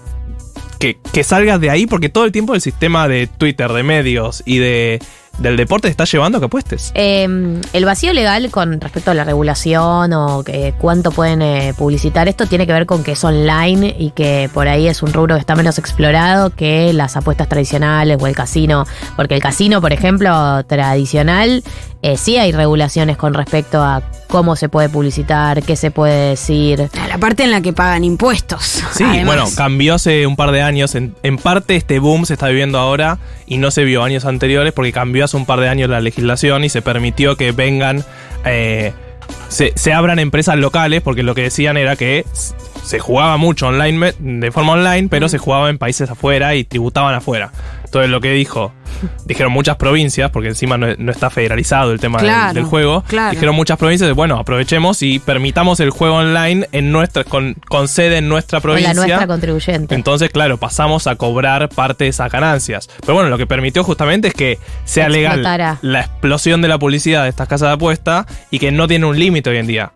que, 0.81 1.25
salgas 1.25 1.61
de 1.61 1.71
ahí 1.71 1.87
porque 1.87 2.09
todo 2.09 2.25
el 2.25 2.33
tiempo 2.33 2.55
el 2.55 2.61
sistema 2.61 3.07
de 3.07 3.27
Twitter, 3.27 3.71
de 3.73 3.83
medios 3.83 4.43
y 4.47 4.59
de, 4.59 4.99
del 5.41 5.57
deporte 5.57 5.89
te 5.89 5.91
está 5.91 6.05
llevando 6.05 6.39
a 6.39 6.41
que 6.41 6.47
apuestes. 6.47 6.93
Eh, 6.95 7.27
el 7.73 7.85
vacío 7.85 8.13
legal 8.13 8.51
con 8.51 8.81
respecto 8.81 9.11
a 9.11 9.15
la 9.15 9.25
regulación 9.25 10.13
o 10.13 10.43
que 10.45 10.75
cuánto 10.79 11.11
pueden 11.11 11.43
eh, 11.43 11.75
publicitar 11.77 12.29
esto 12.29 12.47
tiene 12.47 12.67
que 12.67 12.73
ver 12.73 12.87
con 12.87 13.03
que 13.03 13.13
es 13.13 13.25
online 13.25 13.97
y 13.99 14.11
que 14.11 14.51
por 14.53 14.69
ahí 14.69 14.87
es 14.87 15.03
un 15.03 15.13
rubro 15.13 15.35
que 15.35 15.41
está 15.41 15.57
menos 15.57 15.79
explorado 15.79 16.51
que 16.51 16.93
las 16.93 17.17
apuestas 17.17 17.49
tradicionales 17.49 18.19
o 18.21 18.27
el 18.27 18.35
casino. 18.35 18.85
Porque 19.17 19.35
el 19.35 19.41
casino, 19.41 19.81
por 19.81 19.93
ejemplo, 19.93 20.65
tradicional, 20.65 21.63
eh, 22.03 22.17
sí 22.17 22.39
hay 22.39 22.53
regulaciones 22.53 23.17
con 23.17 23.35
respecto 23.35 23.83
a 23.83 24.03
cómo 24.27 24.57
se 24.57 24.69
puede 24.69 24.89
publicitar, 24.89 25.63
qué 25.63 25.77
se 25.77 25.91
puede 25.91 26.31
decir. 26.31 26.89
La 27.09 27.19
parte 27.19 27.45
en 27.45 27.51
la 27.51 27.61
que 27.61 27.73
pagan 27.73 28.05
impuestos. 28.05 28.83
Sí, 28.93 29.05
además. 29.05 29.27
bueno, 29.27 29.45
cambió 29.57 29.95
hace 29.95 30.27
un 30.27 30.37
par 30.37 30.53
de 30.53 30.63
años. 30.63 30.95
En, 30.95 31.15
en 31.23 31.37
parte 31.37 31.77
este 31.77 31.99
boom 31.99 32.27
se 32.27 32.35
está 32.35 32.49
viviendo 32.49 32.79
ahora 32.79 33.19
y 33.47 33.59
no 33.59 33.71
se 33.71 33.85
vio 33.85 34.03
años 34.03 34.25
anteriores 34.25 34.73
porque 34.73 34.93
cambió 34.93 35.25
hace 35.25 35.30
un 35.35 35.47
par 35.47 35.61
de 35.61 35.69
años 35.69 35.89
la 35.89 36.01
legislación 36.01 36.65
y 36.65 36.69
se 36.69 36.83
permitió 36.83 37.37
que 37.37 37.53
vengan, 37.53 38.05
eh, 38.45 38.93
se, 39.49 39.73
se 39.77 39.93
abran 39.93 40.19
empresas 40.19 40.57
locales 40.57 41.03
porque 41.03 41.23
lo 41.23 41.35
que 41.35 41.43
decían 41.43 41.77
era 41.77 41.97
que 41.97 42.25
se 42.83 42.99
jugaba 42.99 43.37
mucho 43.37 43.69
online, 43.69 44.15
de 44.19 44.51
forma 44.51 44.73
online, 44.73 45.09
pero 45.09 45.29
se 45.29 45.39
jugaba 45.39 45.71
en 45.71 45.79
países 45.79 46.11
afuera 46.11 46.55
y 46.55 46.65
tributaban 46.65 47.15
afuera. 47.15 47.53
Entonces 47.91 48.09
lo 48.09 48.21
que 48.21 48.31
dijo, 48.31 48.73
dijeron 49.25 49.53
muchas 49.53 49.75
provincias, 49.77 50.31
porque 50.31 50.49
encima 50.51 50.79
no, 50.79 50.87
no 50.97 51.11
está 51.11 51.29
federalizado 51.29 51.91
el 51.91 51.99
tema 51.99 52.19
del- 52.19 52.29
Claro, 52.29 52.55
del, 52.55 52.63
juego, 52.63 53.03
claro. 53.09 53.33
dijeron 53.33 53.57
muchas 53.57 53.79
provincias, 53.79 54.07
de, 54.07 54.13
bueno, 54.13 54.39
aprovechemos 54.39 55.03
y 55.03 55.19
permitamos 55.19 55.81
el 55.81 55.91
juego 55.91 56.15
online 56.19 56.69
en 56.71 56.93
nuestra, 56.93 57.25
con, 57.25 57.55
con 57.69 57.89
sede 57.89 58.19
en 58.19 58.29
nuestra 58.29 58.61
Con 58.61 58.71
la 58.71 58.75
provincia. 58.77 58.95
nuestra 58.95 59.27
contribuyente. 59.27 59.93
Entonces, 59.97 60.31
claro, 60.31 60.57
pasamos 60.57 61.09
a 61.09 61.17
cobrar 61.17 61.69
parte 61.69 62.05
de 62.05 62.11
esas 62.11 62.31
ganancias. 62.31 62.89
Pero 63.01 63.15
bueno, 63.15 63.29
lo 63.29 63.39
que 63.39 63.49
permitió 63.49 63.83
justamente 63.83 64.29
es 64.29 64.35
que 64.35 64.61
sea 64.85 65.09
legal 65.09 65.43
la 65.83 66.01
explosión 66.01 66.63
de 66.63 66.69
la 66.69 66.79
publicidad 66.79 67.25
de 67.25 67.31
estas 67.31 67.49
casas 67.49 67.71
de 67.71 67.75
apuesta 67.75 68.25
y 68.53 68.61
que 68.61 68.71
no 68.71 68.87
tiene 68.87 69.07
un 69.07 69.19
límite 69.19 69.51
hoy 69.51 69.57
en 69.57 69.67
día. 69.67 69.91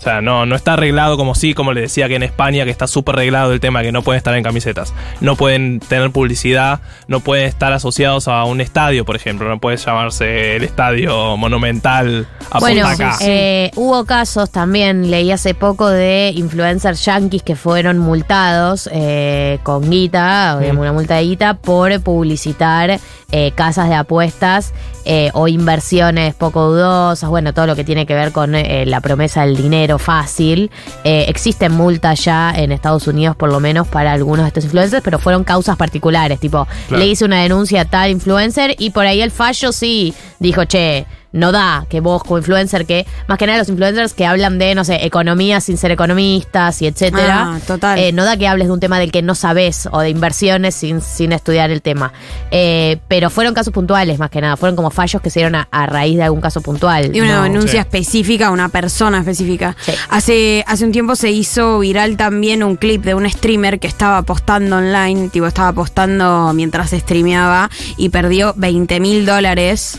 O 0.00 0.02
sea, 0.02 0.22
no, 0.22 0.46
no 0.46 0.56
está 0.56 0.72
arreglado 0.72 1.18
como 1.18 1.34
sí, 1.34 1.52
como 1.52 1.74
le 1.74 1.82
decía 1.82 2.08
que 2.08 2.14
en 2.14 2.22
España, 2.22 2.64
que 2.64 2.70
está 2.70 2.86
súper 2.86 3.16
arreglado 3.16 3.52
el 3.52 3.60
tema 3.60 3.80
de 3.80 3.86
que 3.86 3.92
no 3.92 4.00
pueden 4.00 4.16
estar 4.16 4.34
en 4.34 4.42
camisetas. 4.42 4.94
No 5.20 5.36
pueden 5.36 5.78
tener 5.78 6.10
publicidad, 6.10 6.80
no 7.06 7.20
pueden 7.20 7.44
estar 7.46 7.74
asociados 7.74 8.26
a 8.26 8.44
un 8.44 8.62
estadio, 8.62 9.04
por 9.04 9.14
ejemplo. 9.14 9.46
No 9.46 9.58
puede 9.58 9.76
llamarse 9.76 10.56
el 10.56 10.64
estadio 10.64 11.36
monumental 11.36 12.26
a 12.50 12.60
Bueno, 12.60 12.86
acá. 12.86 13.18
eh, 13.20 13.70
hubo 13.76 14.06
casos 14.06 14.50
también, 14.50 15.10
leí 15.10 15.32
hace 15.32 15.52
poco 15.52 15.90
de 15.90 16.32
influencers 16.34 17.04
yankees 17.04 17.42
que 17.42 17.54
fueron 17.54 17.98
multados 17.98 18.88
eh, 18.94 19.58
con 19.64 19.90
guita, 19.90 20.54
o 20.56 20.60
digamos, 20.60 20.80
una 20.80 20.94
multa 20.94 21.16
de 21.16 21.24
guita, 21.24 21.54
por 21.58 22.00
publicitar 22.00 22.98
eh, 23.32 23.52
casas 23.54 23.88
de 23.88 23.94
apuestas 23.94 24.72
eh, 25.04 25.30
o 25.34 25.46
inversiones 25.46 26.34
poco 26.34 26.68
dudosas, 26.70 27.30
bueno, 27.30 27.54
todo 27.54 27.66
lo 27.66 27.76
que 27.76 27.84
tiene 27.84 28.04
que 28.04 28.14
ver 28.14 28.32
con 28.32 28.54
eh, 28.54 28.84
la 28.86 29.00
promesa 29.00 29.46
del 29.46 29.56
dinero 29.56 29.89
fácil. 29.98 30.70
Eh, 31.04 31.26
existen 31.28 31.72
multas 31.72 32.24
ya 32.24 32.52
en 32.54 32.72
Estados 32.72 33.06
Unidos, 33.06 33.36
por 33.36 33.50
lo 33.50 33.60
menos, 33.60 33.88
para 33.88 34.12
algunos 34.12 34.44
de 34.44 34.48
estos 34.48 34.64
influencers, 34.64 35.02
pero 35.02 35.18
fueron 35.18 35.44
causas 35.44 35.76
particulares, 35.76 36.38
tipo, 36.40 36.66
Claro. 36.88 37.02
le 37.02 37.08
hice 37.08 37.24
una 37.24 37.42
denuncia 37.42 37.82
a 37.82 37.84
tal 37.84 38.10
influencer 38.10 38.74
y 38.78 38.90
por 38.90 39.06
ahí 39.06 39.20
el 39.20 39.30
fallo 39.30 39.72
sí 39.72 40.14
dijo, 40.38 40.64
che, 40.64 41.06
no 41.32 41.52
da 41.52 41.86
que 41.88 42.00
vos 42.00 42.22
como 42.22 42.38
influencer, 42.38 42.86
que 42.86 43.06
más 43.28 43.38
que 43.38 43.46
nada 43.46 43.58
los 43.58 43.68
influencers 43.68 44.14
que 44.14 44.26
hablan 44.26 44.58
de, 44.58 44.74
no 44.74 44.84
sé, 44.84 45.04
economía 45.06 45.60
sin 45.60 45.76
ser 45.78 45.90
economistas 45.92 46.82
y 46.82 46.86
etcétera, 46.86 47.54
Ah, 47.54 47.60
total. 47.66 47.98
eh, 47.98 48.12
no 48.12 48.24
da 48.24 48.36
que 48.36 48.48
hables 48.48 48.66
de 48.68 48.72
un 48.72 48.80
tema 48.80 48.98
del 48.98 49.12
que 49.12 49.22
no 49.22 49.34
sabes 49.34 49.88
o 49.92 50.00
de 50.00 50.10
inversiones 50.10 50.74
sin, 50.74 51.00
sin 51.00 51.32
estudiar 51.32 51.70
el 51.70 51.82
tema. 51.82 52.12
Eh, 52.50 52.98
pero 53.08 53.30
fueron 53.30 53.54
casos 53.54 53.72
puntuales 53.72 54.18
más 54.18 54.30
que 54.30 54.40
nada, 54.40 54.56
fueron 54.56 54.76
como 54.76 54.90
fallos 54.90 55.22
que 55.22 55.30
se 55.30 55.40
dieron 55.40 55.54
a, 55.54 55.68
a 55.70 55.86
raíz 55.86 56.16
de 56.16 56.24
algún 56.24 56.40
caso 56.40 56.60
puntual. 56.60 57.14
Y 57.14 57.20
una 57.20 57.36
No. 57.36 57.42
denuncia 57.44 57.70
Sí. 57.72 57.78
específica 57.78 58.48
a 58.48 58.50
una 58.50 58.68
persona 58.68 59.18
específica. 59.20 59.76
Sí. 59.80 59.92
Hace, 60.10 60.64
hace 60.66 60.84
un 60.84 60.92
tiempo 60.92 61.14
se 61.16 61.30
hizo 61.30 61.78
viral 61.78 62.16
también 62.16 62.62
un 62.62 62.76
clip 62.76 63.04
de 63.04 63.14
un 63.14 63.28
streamer 63.30 63.78
que 63.78 63.86
estaba 63.86 64.18
apostando 64.18 64.76
online, 64.78 65.28
tipo 65.28 65.46
estaba 65.46 65.68
apostando 65.68 66.52
mientras 66.54 66.90
streameaba 66.90 67.70
y 67.96 68.08
perdió 68.08 68.52
20 68.56 68.98
mil 69.00 69.26
dólares 69.26 69.98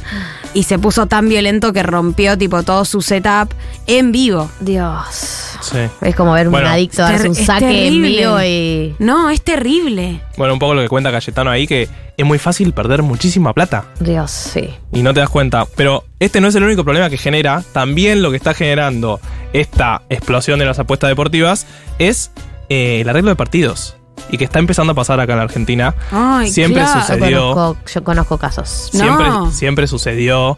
y 0.53 0.63
se 0.63 0.77
puso 0.77 1.05
tan 1.05 1.20
violento 1.29 1.73
que 1.73 1.83
rompió 1.83 2.37
tipo 2.37 2.63
todo 2.63 2.85
su 2.85 3.01
setup 3.01 3.53
en 3.87 4.11
vivo. 4.11 4.49
Dios. 4.59 5.47
Sí. 5.61 5.77
Es 6.01 6.15
como 6.15 6.33
ver 6.33 6.49
Bueno. 6.49 6.67
un 6.67 6.73
adicto 6.73 7.01
darse 7.03 7.29
un 7.29 7.35
saque 7.35 7.87
en 7.87 8.01
vivo 8.01 8.41
y. 8.41 8.95
No, 8.99 9.29
es 9.29 9.41
terrible. 9.41 10.21
Bueno, 10.37 10.53
un 10.53 10.59
poco 10.59 10.73
lo 10.73 10.81
que 10.81 10.89
cuenta 10.89 11.11
Cayetano 11.11 11.49
ahí, 11.51 11.67
que 11.67 11.87
es 12.17 12.25
muy 12.25 12.39
fácil 12.39 12.73
perder 12.73 13.03
muchísima 13.03 13.53
plata. 13.53 13.85
Dios, 13.99 14.31
sí. 14.31 14.69
y 14.91 15.03
no 15.03 15.13
te 15.13 15.19
das 15.19 15.29
cuenta. 15.29 15.65
Pero 15.75 16.03
este 16.19 16.41
no 16.41 16.47
es 16.47 16.55
el 16.55 16.63
único 16.63 16.83
problema 16.83 17.09
que 17.09 17.17
genera. 17.17 17.63
También 17.73 18.21
lo 18.21 18.31
que 18.31 18.37
está 18.37 18.53
generando 18.53 19.19
esta 19.53 20.01
explosión 20.09 20.59
de 20.59 20.65
las 20.65 20.79
apuestas 20.79 21.09
deportivas 21.09 21.65
es 21.99 22.31
eh, 22.69 23.01
el 23.01 23.09
arreglo 23.09 23.29
de 23.29 23.35
partidos. 23.35 23.95
Y 24.29 24.37
que 24.37 24.43
está 24.45 24.59
empezando 24.59 24.91
a 24.93 24.95
pasar 24.95 25.19
acá 25.19 25.33
en 25.33 25.37
la 25.39 25.43
Argentina. 25.43 25.93
Ay, 26.11 26.49
siempre 26.49 26.81
claro. 26.83 26.99
Yo 26.99 27.05
sucedió. 27.05 27.53
conozco, 27.53 27.77
yo 27.93 28.03
conozco 28.03 28.37
casos. 28.37 28.89
No. 28.93 28.99
Siempre, 28.99 29.27
siempre 29.51 29.87
sucedió. 29.87 30.57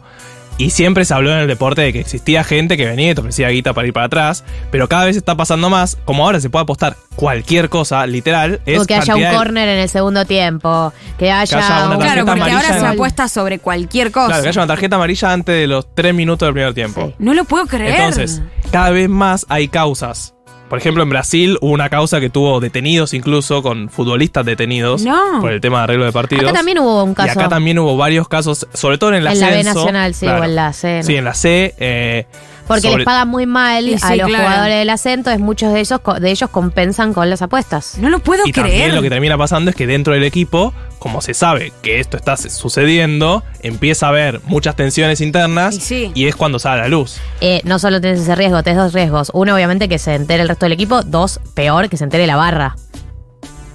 Y 0.58 0.70
siempre 0.70 1.04
se 1.04 1.14
habló 1.14 1.32
en 1.32 1.40
el 1.40 1.48
deporte 1.48 1.82
de 1.82 1.92
que 1.92 2.00
existía 2.00 2.44
gente 2.44 2.78
que 2.78 2.86
venía 2.86 3.12
y 3.12 3.16
te 3.16 3.22
ofrecía 3.22 3.50
guita 3.50 3.74
para 3.74 3.88
ir 3.88 3.94
para 3.94 4.06
atrás. 4.06 4.44
Pero 4.72 4.88
cada 4.88 5.06
vez 5.06 5.18
está 5.18 5.36
pasando 5.36 5.70
más. 5.70 5.98
Como 6.06 6.24
ahora 6.26 6.40
se 6.40 6.50
puede 6.50 6.64
apostar 6.64 6.96
cualquier 7.16 7.70
cosa, 7.70 8.06
literal. 8.06 8.62
Es 8.66 8.80
o 8.82 8.86
que 8.86 8.96
haya 8.96 9.16
un 9.16 9.36
córner 9.36 9.68
en 9.68 9.80
el 9.80 9.90
segundo 9.90 10.26
tiempo. 10.26 10.94
Que 11.18 11.32
haya, 11.32 11.58
haya 11.58 11.86
una 11.88 11.96
un- 11.96 12.02
Claro, 12.02 12.26
tarjeta 12.26 12.26
porque 12.36 12.52
ahora 12.52 12.80
se 12.80 12.86
apuesta 12.86 13.28
sobre 13.28 13.60
cualquier 13.60 14.12
cosa. 14.12 14.28
Claro, 14.28 14.44
que 14.44 14.50
haya 14.50 14.62
una 14.62 14.68
tarjeta 14.68 14.96
amarilla 14.96 15.34
antes 15.34 15.56
de 15.56 15.68
los 15.68 15.88
tres 15.96 16.14
minutos 16.14 16.46
del 16.48 16.54
primer 16.54 16.74
tiempo. 16.74 17.08
Sí. 17.08 17.16
No 17.18 17.34
lo 17.34 17.46
puedo 17.46 17.66
creer. 17.66 17.96
Entonces, 17.96 18.42
cada 18.72 18.92
vez 18.92 19.10
más 19.10 19.46
hay 19.50 19.68
causas. 19.68 20.33
Por 20.74 20.80
ejemplo, 20.80 21.04
en 21.04 21.10
Brasil 21.10 21.60
hubo 21.62 21.72
una 21.72 21.88
causa 21.88 22.20
que 22.20 22.32
tuvo 22.32 22.60
detenidos 22.60 23.14
incluso, 23.14 23.62
con 23.62 23.90
futbolistas 23.90 24.44
detenidos 24.44 25.04
No. 25.04 25.40
por 25.40 25.52
el 25.52 25.62
tema 25.62 25.78
de 25.78 25.84
arreglo 25.84 26.06
de 26.06 26.12
partidos. 26.12 26.46
Acá 26.46 26.54
también 26.54 26.80
hubo 26.80 27.04
un 27.04 27.12
Y 27.12 27.14
caso. 27.14 27.40
acá 27.40 27.48
también 27.48 27.78
hubo 27.78 27.96
varios 27.96 28.28
casos, 28.28 28.68
sobre 28.74 28.98
todo 28.98 29.12
en 29.12 29.18
el 29.18 29.28
En 29.28 29.40
la. 29.40 29.50
B 29.52 29.64
Nacional, 29.64 30.16
sí, 30.16 30.26
o 30.26 30.44
en 30.44 30.56
la 30.56 30.74
C, 30.74 30.98
¿no? 30.98 31.04
Sí, 31.04 31.16
en 31.16 31.26
la 31.26 31.34
C. 31.36 31.76
eh, 31.78 32.26
Porque 32.68 32.82
sobre- 32.82 32.98
les 32.98 33.06
pagan 33.06 33.28
muy 33.28 33.46
mal 33.46 33.86
Y 33.88 33.96
a 33.96 33.98
sí, 34.00 34.16
los 34.16 34.28
claro. 34.28 34.46
jugadores 34.46 34.78
del 34.78 34.90
acento, 34.90 35.30
es 35.32 35.40
muchos 35.40 35.74
de 35.74 35.82
ellos, 35.82 36.00
co- 36.00 36.20
de 36.20 36.32
ellos 36.32 36.50
compensan 36.50 37.14
con 37.14 37.30
las 37.30 37.42
apuestas. 37.42 37.98
No 37.98 38.10
lo 38.10 38.20
puedo 38.20 38.44
Y 38.46 38.52
creer. 38.54 38.68
también 38.70 38.96
lo 38.96 39.02
que 39.02 39.10
termina 39.10 39.38
pasando 39.38 39.70
es 39.70 39.76
que 39.76 39.86
dentro 39.86 40.14
del 40.14 40.24
equipo, 40.24 40.74
como 40.98 41.20
se 41.22 41.34
sabe 41.34 41.74
que 41.82 42.00
esto 42.00 42.16
está 42.16 42.38
sucediendo, 42.38 43.44
empieza 43.62 44.06
a 44.06 44.10
haber 44.10 44.40
muchas 44.46 44.76
tensiones 44.78 45.20
internas 45.20 45.76
Y 45.76 45.82
sí. 45.82 46.12
y 46.16 46.28
es 46.28 46.36
cuando 46.38 46.58
sale 46.58 46.80
a 46.80 46.84
la 46.84 46.90
luz. 46.90 47.18
Eh, 47.42 47.60
no 47.66 47.80
solo 47.80 48.00
tenés 48.00 48.22
ese 48.22 48.34
riesgo, 48.36 48.64
tenés 48.64 48.80
dos 48.80 48.94
riesgos. 48.94 49.30
Uno, 49.34 49.54
obviamente, 49.56 49.90
que 49.90 50.00
se 50.00 50.16
entere 50.16 50.42
el 50.44 50.48
resto 50.48 50.66
del 50.66 50.74
equipo. 50.74 51.04
Dos, 51.04 51.42
peor, 51.54 51.90
que 51.90 51.98
se 51.98 52.06
entere 52.06 52.26
la 52.28 52.38
barra. 52.38 52.76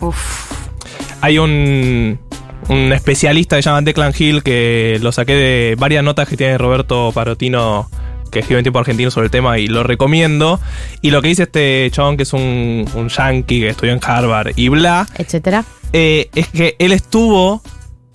Uf. 0.00 0.16
Hay 1.20 1.38
un, 1.38 2.18
un 2.68 2.92
especialista 2.92 3.56
que 3.56 3.62
se 3.62 3.68
llama 3.68 3.82
Declan 3.82 4.14
Hill 4.16 4.42
que 4.42 4.98
lo 5.02 5.12
saqué 5.12 5.34
de 5.34 5.74
varias 5.78 6.04
notas 6.04 6.28
que 6.28 6.36
tiene 6.36 6.56
Roberto 6.56 7.10
Parotino 7.12 7.90
que 8.30 8.40
escribe 8.40 8.60
en 8.60 8.64
tiempo 8.64 8.78
argentino 8.78 9.10
sobre 9.10 9.26
el 9.26 9.30
tema 9.30 9.58
y 9.58 9.66
lo 9.66 9.82
recomiendo. 9.82 10.60
Y 11.02 11.10
lo 11.10 11.22
que 11.22 11.28
dice 11.28 11.44
este 11.44 11.88
chabón 11.90 12.16
que 12.16 12.22
es 12.24 12.32
un, 12.32 12.86
un 12.94 13.08
yankee 13.08 13.60
que 13.60 13.68
estudió 13.70 13.92
en 13.92 14.00
Harvard 14.02 14.52
y 14.56 14.68
bla, 14.68 15.06
etcétera. 15.16 15.64
eh, 15.92 16.28
es 16.34 16.48
que 16.48 16.76
él 16.78 16.92
estuvo 16.92 17.62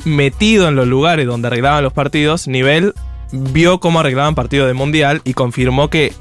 metido 0.05 0.67
en 0.67 0.75
los 0.75 0.87
lugares 0.87 1.25
donde 1.25 1.47
arreglaban 1.47 1.83
los 1.83 1.93
partidos, 1.93 2.47
nivel 2.47 2.93
vio 3.31 3.79
cómo 3.79 3.99
arreglaban 3.99 4.35
partidos 4.35 4.67
de 4.67 4.73
mundial 4.73 5.21
y 5.23 5.33
confirmó 5.33 5.89
que 5.89 6.13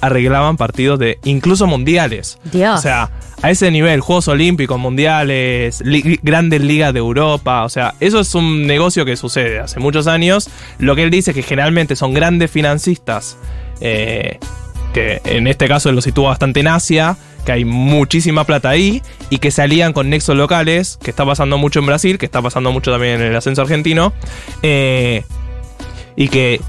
arreglaban 0.00 0.56
partidos 0.56 0.98
de 0.98 1.18
incluso 1.24 1.66
mundiales. 1.66 2.38
Dios. 2.44 2.78
O 2.78 2.82
sea, 2.82 3.10
a 3.42 3.50
ese 3.50 3.70
nivel, 3.70 4.00
Juegos 4.00 4.28
Olímpicos, 4.28 4.78
Mundiales, 4.78 5.80
li- 5.82 6.18
grandes 6.22 6.60
ligas 6.62 6.92
de 6.92 6.98
Europa, 6.98 7.64
o 7.64 7.68
sea, 7.68 7.94
eso 8.00 8.20
es 8.20 8.34
un 8.34 8.66
negocio 8.66 9.04
que 9.04 9.16
sucede 9.16 9.58
hace 9.58 9.78
muchos 9.78 10.06
años. 10.06 10.48
Lo 10.78 10.96
que 10.96 11.02
él 11.02 11.10
dice 11.10 11.30
es 11.32 11.34
que 11.34 11.42
generalmente 11.42 11.96
son 11.96 12.14
grandes 12.14 12.50
financistas, 12.50 13.36
eh, 13.80 14.38
que 14.94 15.20
en 15.24 15.46
este 15.46 15.68
caso 15.68 15.92
lo 15.92 16.00
sitúa 16.00 16.30
bastante 16.30 16.60
en 16.60 16.68
Asia, 16.68 17.16
que 17.44 17.52
hay 17.52 17.64
muchísima 17.64 18.44
plata 18.44 18.70
ahí, 18.70 19.02
y 19.30 19.38
que 19.38 19.50
se 19.50 19.62
alían 19.62 19.92
con 19.92 20.08
nexos 20.10 20.36
locales, 20.36 20.98
que 21.02 21.10
está 21.10 21.24
pasando 21.24 21.58
mucho 21.58 21.78
en 21.80 21.86
Brasil, 21.86 22.18
que 22.18 22.26
está 22.26 22.42
pasando 22.42 22.72
mucho 22.72 22.90
también 22.90 23.20
en 23.20 23.28
el 23.28 23.36
ascenso 23.36 23.62
argentino, 23.62 24.12
eh, 24.62 25.24
y 26.16 26.28
que 26.28 26.60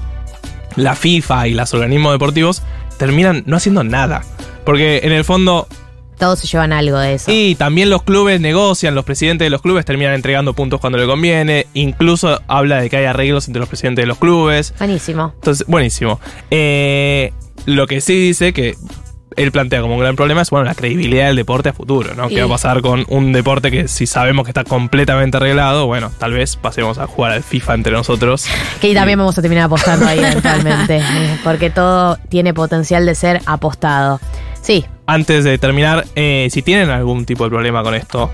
la 0.76 0.94
FIFA 0.94 1.48
y 1.48 1.54
los 1.54 1.72
organismos 1.74 2.12
deportivos 2.12 2.62
terminan 2.98 3.42
no 3.46 3.56
haciendo 3.56 3.82
nada. 3.84 4.22
Porque 4.64 5.00
en 5.04 5.12
el 5.12 5.24
fondo 5.24 5.66
Todos 6.18 6.40
se 6.40 6.46
llevan 6.46 6.72
algo 6.72 6.98
de 6.98 7.14
eso. 7.14 7.30
y 7.32 7.54
también 7.54 7.88
los 7.90 8.02
clubes 8.02 8.40
negocian, 8.40 8.94
los 8.94 9.04
presidentes 9.04 9.46
de 9.46 9.50
los 9.50 9.62
clubes 9.62 9.84
terminan 9.86 10.14
entregando 10.14 10.52
puntos 10.52 10.80
cuando 10.80 10.98
le 10.98 11.06
conviene. 11.06 11.66
Incluso 11.74 12.40
habla 12.48 12.80
de 12.82 12.90
que 12.90 12.96
hay 12.98 13.04
arreglos 13.06 13.46
entre 13.46 13.60
los 13.60 13.68
presidentes 13.68 14.02
de 14.02 14.06
los 14.06 14.18
clubes. 14.18 14.74
Buenísimo. 14.78 15.32
Entonces, 15.36 15.66
buenísimo. 15.66 16.20
Eh, 16.50 17.32
lo 17.66 17.86
que 17.86 18.00
sí 18.00 18.18
dice 18.18 18.52
que 18.52 18.74
él 19.36 19.52
plantea 19.52 19.80
como 19.80 19.94
un 19.94 20.00
gran 20.00 20.16
problema 20.16 20.42
es 20.42 20.50
bueno 20.50 20.64
la 20.64 20.74
credibilidad 20.74 21.26
del 21.26 21.36
deporte 21.36 21.68
a 21.68 21.72
futuro, 21.72 22.14
¿no? 22.14 22.30
Y- 22.30 22.34
¿Qué 22.34 22.40
va 22.40 22.46
a 22.46 22.50
pasar 22.50 22.80
con 22.82 23.04
un 23.08 23.32
deporte 23.32 23.70
que 23.70 23.88
si 23.88 24.06
sabemos 24.06 24.44
que 24.44 24.50
está 24.50 24.64
completamente 24.64 25.36
arreglado? 25.36 25.86
Bueno, 25.86 26.10
tal 26.18 26.32
vez 26.32 26.56
pasemos 26.56 26.98
a 26.98 27.06
jugar 27.06 27.32
al 27.32 27.42
FIFA 27.42 27.74
entre 27.74 27.92
nosotros. 27.92 28.46
Que 28.80 28.94
también 28.94 29.18
vamos 29.18 29.36
a 29.38 29.42
terminar 29.42 29.64
apostando 29.64 30.06
ahí 30.06 30.18
eventualmente. 30.24 30.98
eh, 30.98 31.38
porque 31.44 31.70
todo 31.70 32.16
tiene 32.28 32.54
potencial 32.54 33.04
de 33.06 33.14
ser 33.14 33.40
apostado. 33.46 34.20
Sí, 34.62 34.84
Antes 35.06 35.44
de 35.44 35.56
terminar, 35.58 36.04
eh, 36.16 36.48
si 36.50 36.62
tienen 36.62 36.90
algún 36.90 37.24
tipo 37.24 37.44
de 37.44 37.50
problema 37.50 37.82
con 37.82 37.94
esto, 37.94 38.30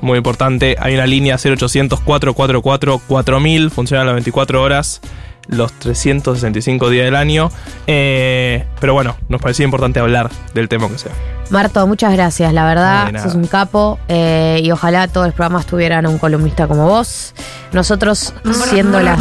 muy 0.00 0.16
importante, 0.18 0.76
hay 0.78 0.94
una 0.94 1.06
línea 1.06 1.36
0800 1.36 2.00
444 2.00 2.98
4000, 3.06 3.70
funciona 3.70 4.04
las 4.04 4.14
24 4.14 4.62
horas, 4.62 5.00
los 5.48 5.72
365 5.74 6.90
días 6.90 7.04
del 7.04 7.16
año. 7.16 7.50
Eh, 7.86 8.64
pero 8.80 8.94
bueno, 8.94 9.16
nos 9.28 9.40
parecía 9.40 9.64
importante 9.64 10.00
hablar 10.00 10.30
del 10.54 10.68
tema 10.68 10.88
que 10.88 10.98
sea. 10.98 11.12
Marto, 11.50 11.86
muchas 11.86 12.12
gracias. 12.12 12.52
La 12.52 12.62
No, 12.62 12.68
verdad, 12.68 13.12
nada. 13.12 13.24
sos 13.24 13.34
un 13.36 13.46
capo 13.46 13.98
eh, 14.08 14.60
y 14.64 14.70
ojalá 14.72 15.06
todos 15.06 15.28
los 15.28 15.34
programas 15.34 15.66
tuvieran 15.66 16.04
un 16.06 16.18
columnista 16.18 16.66
como 16.66 16.86
vos. 16.86 17.34
Nosotros, 17.72 18.32
siendo 18.68 19.00
las 19.00 19.20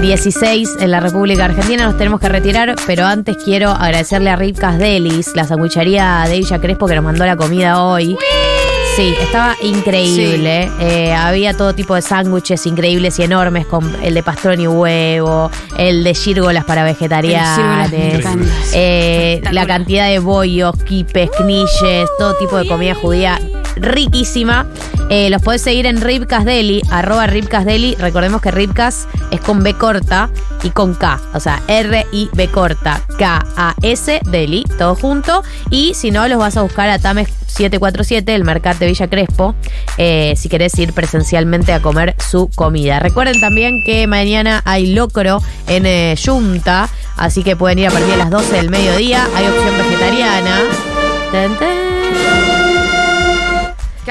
16 0.00 0.76
en 0.80 0.90
la 0.90 1.00
República 1.00 1.46
Argentina. 1.46 1.84
Nos 1.84 1.96
tenemos 1.96 2.20
que 2.20 2.28
retirar, 2.28 2.76
pero 2.86 3.06
antes 3.06 3.36
quiero 3.42 3.70
agradecerle 3.70 4.30
a 4.30 4.36
Ripcas 4.36 4.78
Delis, 4.78 5.34
la 5.34 5.44
sanguichería 5.44 6.24
de 6.28 6.38
Villa 6.38 6.58
Crespo 6.60 6.86
que 6.86 6.94
nos 6.96 7.04
mandó 7.04 7.24
la 7.24 7.36
comida 7.36 7.82
hoy. 7.82 8.16
Sí, 8.96 9.14
estaba 9.20 9.54
increíble. 9.60 10.70
Eh, 10.80 11.12
había 11.12 11.54
todo 11.54 11.74
tipo 11.74 11.94
de 11.94 12.00
sándwiches 12.00 12.64
increíbles 12.64 13.18
y 13.18 13.24
enormes, 13.24 13.66
con 13.66 13.94
el 14.02 14.14
de 14.14 14.22
pastrón 14.22 14.58
y 14.58 14.66
huevo, 14.66 15.50
el 15.76 16.02
de 16.02 16.14
gírgolas 16.14 16.64
para 16.64 16.82
encanta. 18.16 18.50
eh, 18.72 19.42
la 19.52 19.66
cantidad 19.66 20.08
de 20.08 20.18
bollos, 20.18 20.74
quipes, 20.84 21.28
knishes, 21.36 22.08
todo 22.18 22.36
tipo 22.36 22.56
de 22.56 22.66
comida 22.66 22.94
judía 22.94 23.38
riquísima. 23.76 24.66
Eh, 25.08 25.30
los 25.30 25.40
podés 25.42 25.62
seguir 25.62 25.86
en 25.86 26.00
Ribcas 26.00 26.44
Deli, 26.44 26.82
arroba 26.90 27.26
Ribcas 27.26 27.64
Deli. 27.64 27.94
Recordemos 27.94 28.40
que 28.40 28.50
Ribcas 28.50 29.06
es 29.30 29.40
con 29.40 29.62
B 29.62 29.74
corta 29.74 30.30
y 30.62 30.70
con 30.70 30.94
K. 30.94 31.20
O 31.34 31.40
sea, 31.40 31.62
R-I-B 31.68 32.48
corta, 32.48 33.00
K-A-S 33.18 34.20
Deli, 34.24 34.64
todo 34.78 34.94
junto. 34.94 35.42
Y 35.70 35.94
si 35.94 36.10
no, 36.10 36.26
los 36.28 36.38
vas 36.38 36.56
a 36.56 36.62
buscar 36.62 36.88
a 36.88 36.98
Tames 36.98 37.28
747, 37.46 38.34
el 38.34 38.44
Mercat 38.44 38.78
de 38.78 38.86
Villa 38.86 39.08
Crespo, 39.08 39.54
eh, 39.96 40.34
si 40.36 40.48
querés 40.48 40.78
ir 40.78 40.92
presencialmente 40.92 41.72
a 41.72 41.80
comer 41.80 42.14
su 42.18 42.50
comida. 42.54 42.98
Recuerden 42.98 43.40
también 43.40 43.82
que 43.84 44.06
mañana 44.06 44.62
hay 44.64 44.92
locro 44.94 45.40
en 45.68 45.86
eh, 45.86 46.16
Junta, 46.22 46.88
así 47.16 47.42
que 47.42 47.56
pueden 47.56 47.78
ir 47.78 47.86
a 47.88 47.90
partir 47.90 48.10
de 48.10 48.16
las 48.16 48.30
12 48.30 48.56
del 48.56 48.70
mediodía. 48.70 49.26
Hay 49.34 49.46
opción 49.46 49.78
vegetariana. 49.78 50.60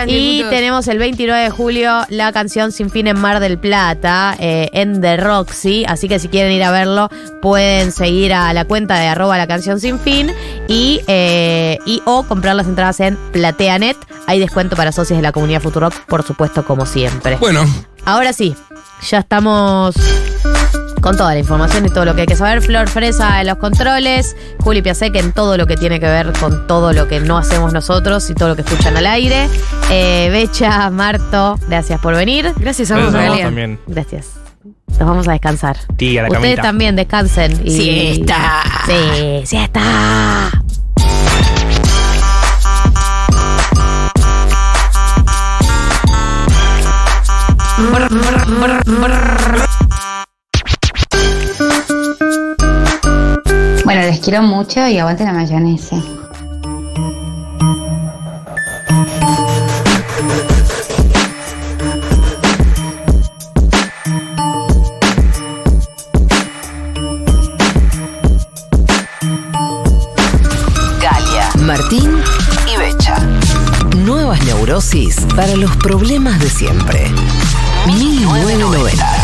Y 0.07 0.43
tenemos 0.49 0.87
el 0.87 0.99
29 0.99 1.43
de 1.43 1.49
julio 1.49 2.05
la 2.09 2.31
canción 2.31 2.71
Sin 2.71 2.89
Fin 2.89 3.07
en 3.07 3.19
Mar 3.19 3.39
del 3.39 3.57
Plata 3.57 4.35
eh, 4.39 4.69
en 4.73 5.01
The 5.01 5.17
Roxy. 5.17 5.85
Así 5.87 6.07
que 6.07 6.19
si 6.19 6.27
quieren 6.27 6.51
ir 6.51 6.63
a 6.63 6.71
verlo, 6.71 7.09
pueden 7.41 7.91
seguir 7.91 8.33
a 8.33 8.53
la 8.53 8.65
cuenta 8.65 8.99
de 8.99 9.07
arroba 9.07 9.37
la 9.37 9.47
canción 9.47 9.79
sin 9.79 9.99
fin 9.99 10.31
y, 10.67 11.01
eh, 11.07 11.77
y 11.85 12.01
o 12.05 12.23
comprar 12.23 12.55
las 12.55 12.67
entradas 12.67 12.99
en 12.99 13.17
PlateaNet. 13.31 13.97
Hay 14.27 14.39
descuento 14.39 14.75
para 14.75 14.91
socios 14.91 15.17
de 15.17 15.23
la 15.23 15.31
comunidad 15.31 15.61
Futurock, 15.61 15.93
por 16.05 16.23
supuesto, 16.23 16.65
como 16.65 16.85
siempre. 16.85 17.37
Bueno, 17.37 17.65
Ahora 18.05 18.33
sí, 18.33 18.55
ya 19.09 19.19
estamos 19.19 19.95
con 21.05 21.15
toda 21.17 21.33
la 21.33 21.39
información 21.39 21.85
y 21.85 21.89
todo 21.89 22.03
lo 22.03 22.15
que 22.15 22.21
hay 22.21 22.27
que 22.27 22.35
saber. 22.35 22.63
Flor 22.63 22.89
Fresa 22.89 23.39
en 23.39 23.45
los 23.45 23.57
controles, 23.59 24.35
Juli 24.61 24.81
Piasek 24.81 25.15
en 25.17 25.33
todo 25.33 25.55
lo 25.55 25.67
que 25.67 25.77
tiene 25.77 25.99
que 25.99 26.07
ver 26.07 26.33
con 26.39 26.65
todo 26.65 26.93
lo 26.93 27.07
que 27.07 27.19
no 27.19 27.37
hacemos 27.37 27.73
nosotros 27.73 28.27
y 28.31 28.33
todo 28.33 28.49
lo 28.49 28.55
que 28.55 28.63
escuchan 28.63 28.97
al 28.97 29.05
aire. 29.05 29.47
Eh, 29.91 30.29
Becha, 30.31 30.89
Marto, 30.89 31.59
gracias 31.67 32.01
por 32.01 32.15
venir. 32.15 32.51
Gracias 32.57 32.89
a 32.89 32.95
Gracias 32.95 33.13
vos, 33.13 33.13
a 33.13 33.19
vos 33.19 33.29
Galia. 33.29 33.45
también. 33.45 33.79
Gracias. 33.85 34.29
Nos 34.87 35.07
vamos 35.07 35.27
a 35.27 35.33
descansar. 35.33 35.77
Tía, 35.95 36.23
la 36.23 36.29
Ustedes 36.29 36.43
camita. 36.55 36.61
también 36.63 36.95
descansen. 36.95 37.61
Y... 37.63 37.69
Siesta. 38.15 38.63
Sí, 38.87 39.41
siesta. 39.45 40.49
Bueno, 53.95 54.11
les 54.11 54.19
quiero 54.19 54.41
mucho 54.41 54.85
y 54.89 54.97
aguante 54.97 55.23
la 55.23 55.31
mayonesa. 55.31 55.95
Galia, 71.01 71.49
Martín 71.61 72.21
y 72.67 72.77
Becha. 72.77 73.17
Nuevas 73.99 74.43
neurosis 74.43 75.25
para 75.37 75.55
los 75.55 75.73
problemas 75.77 76.37
de 76.41 76.49
siempre. 76.49 77.09
1990. 77.87 79.14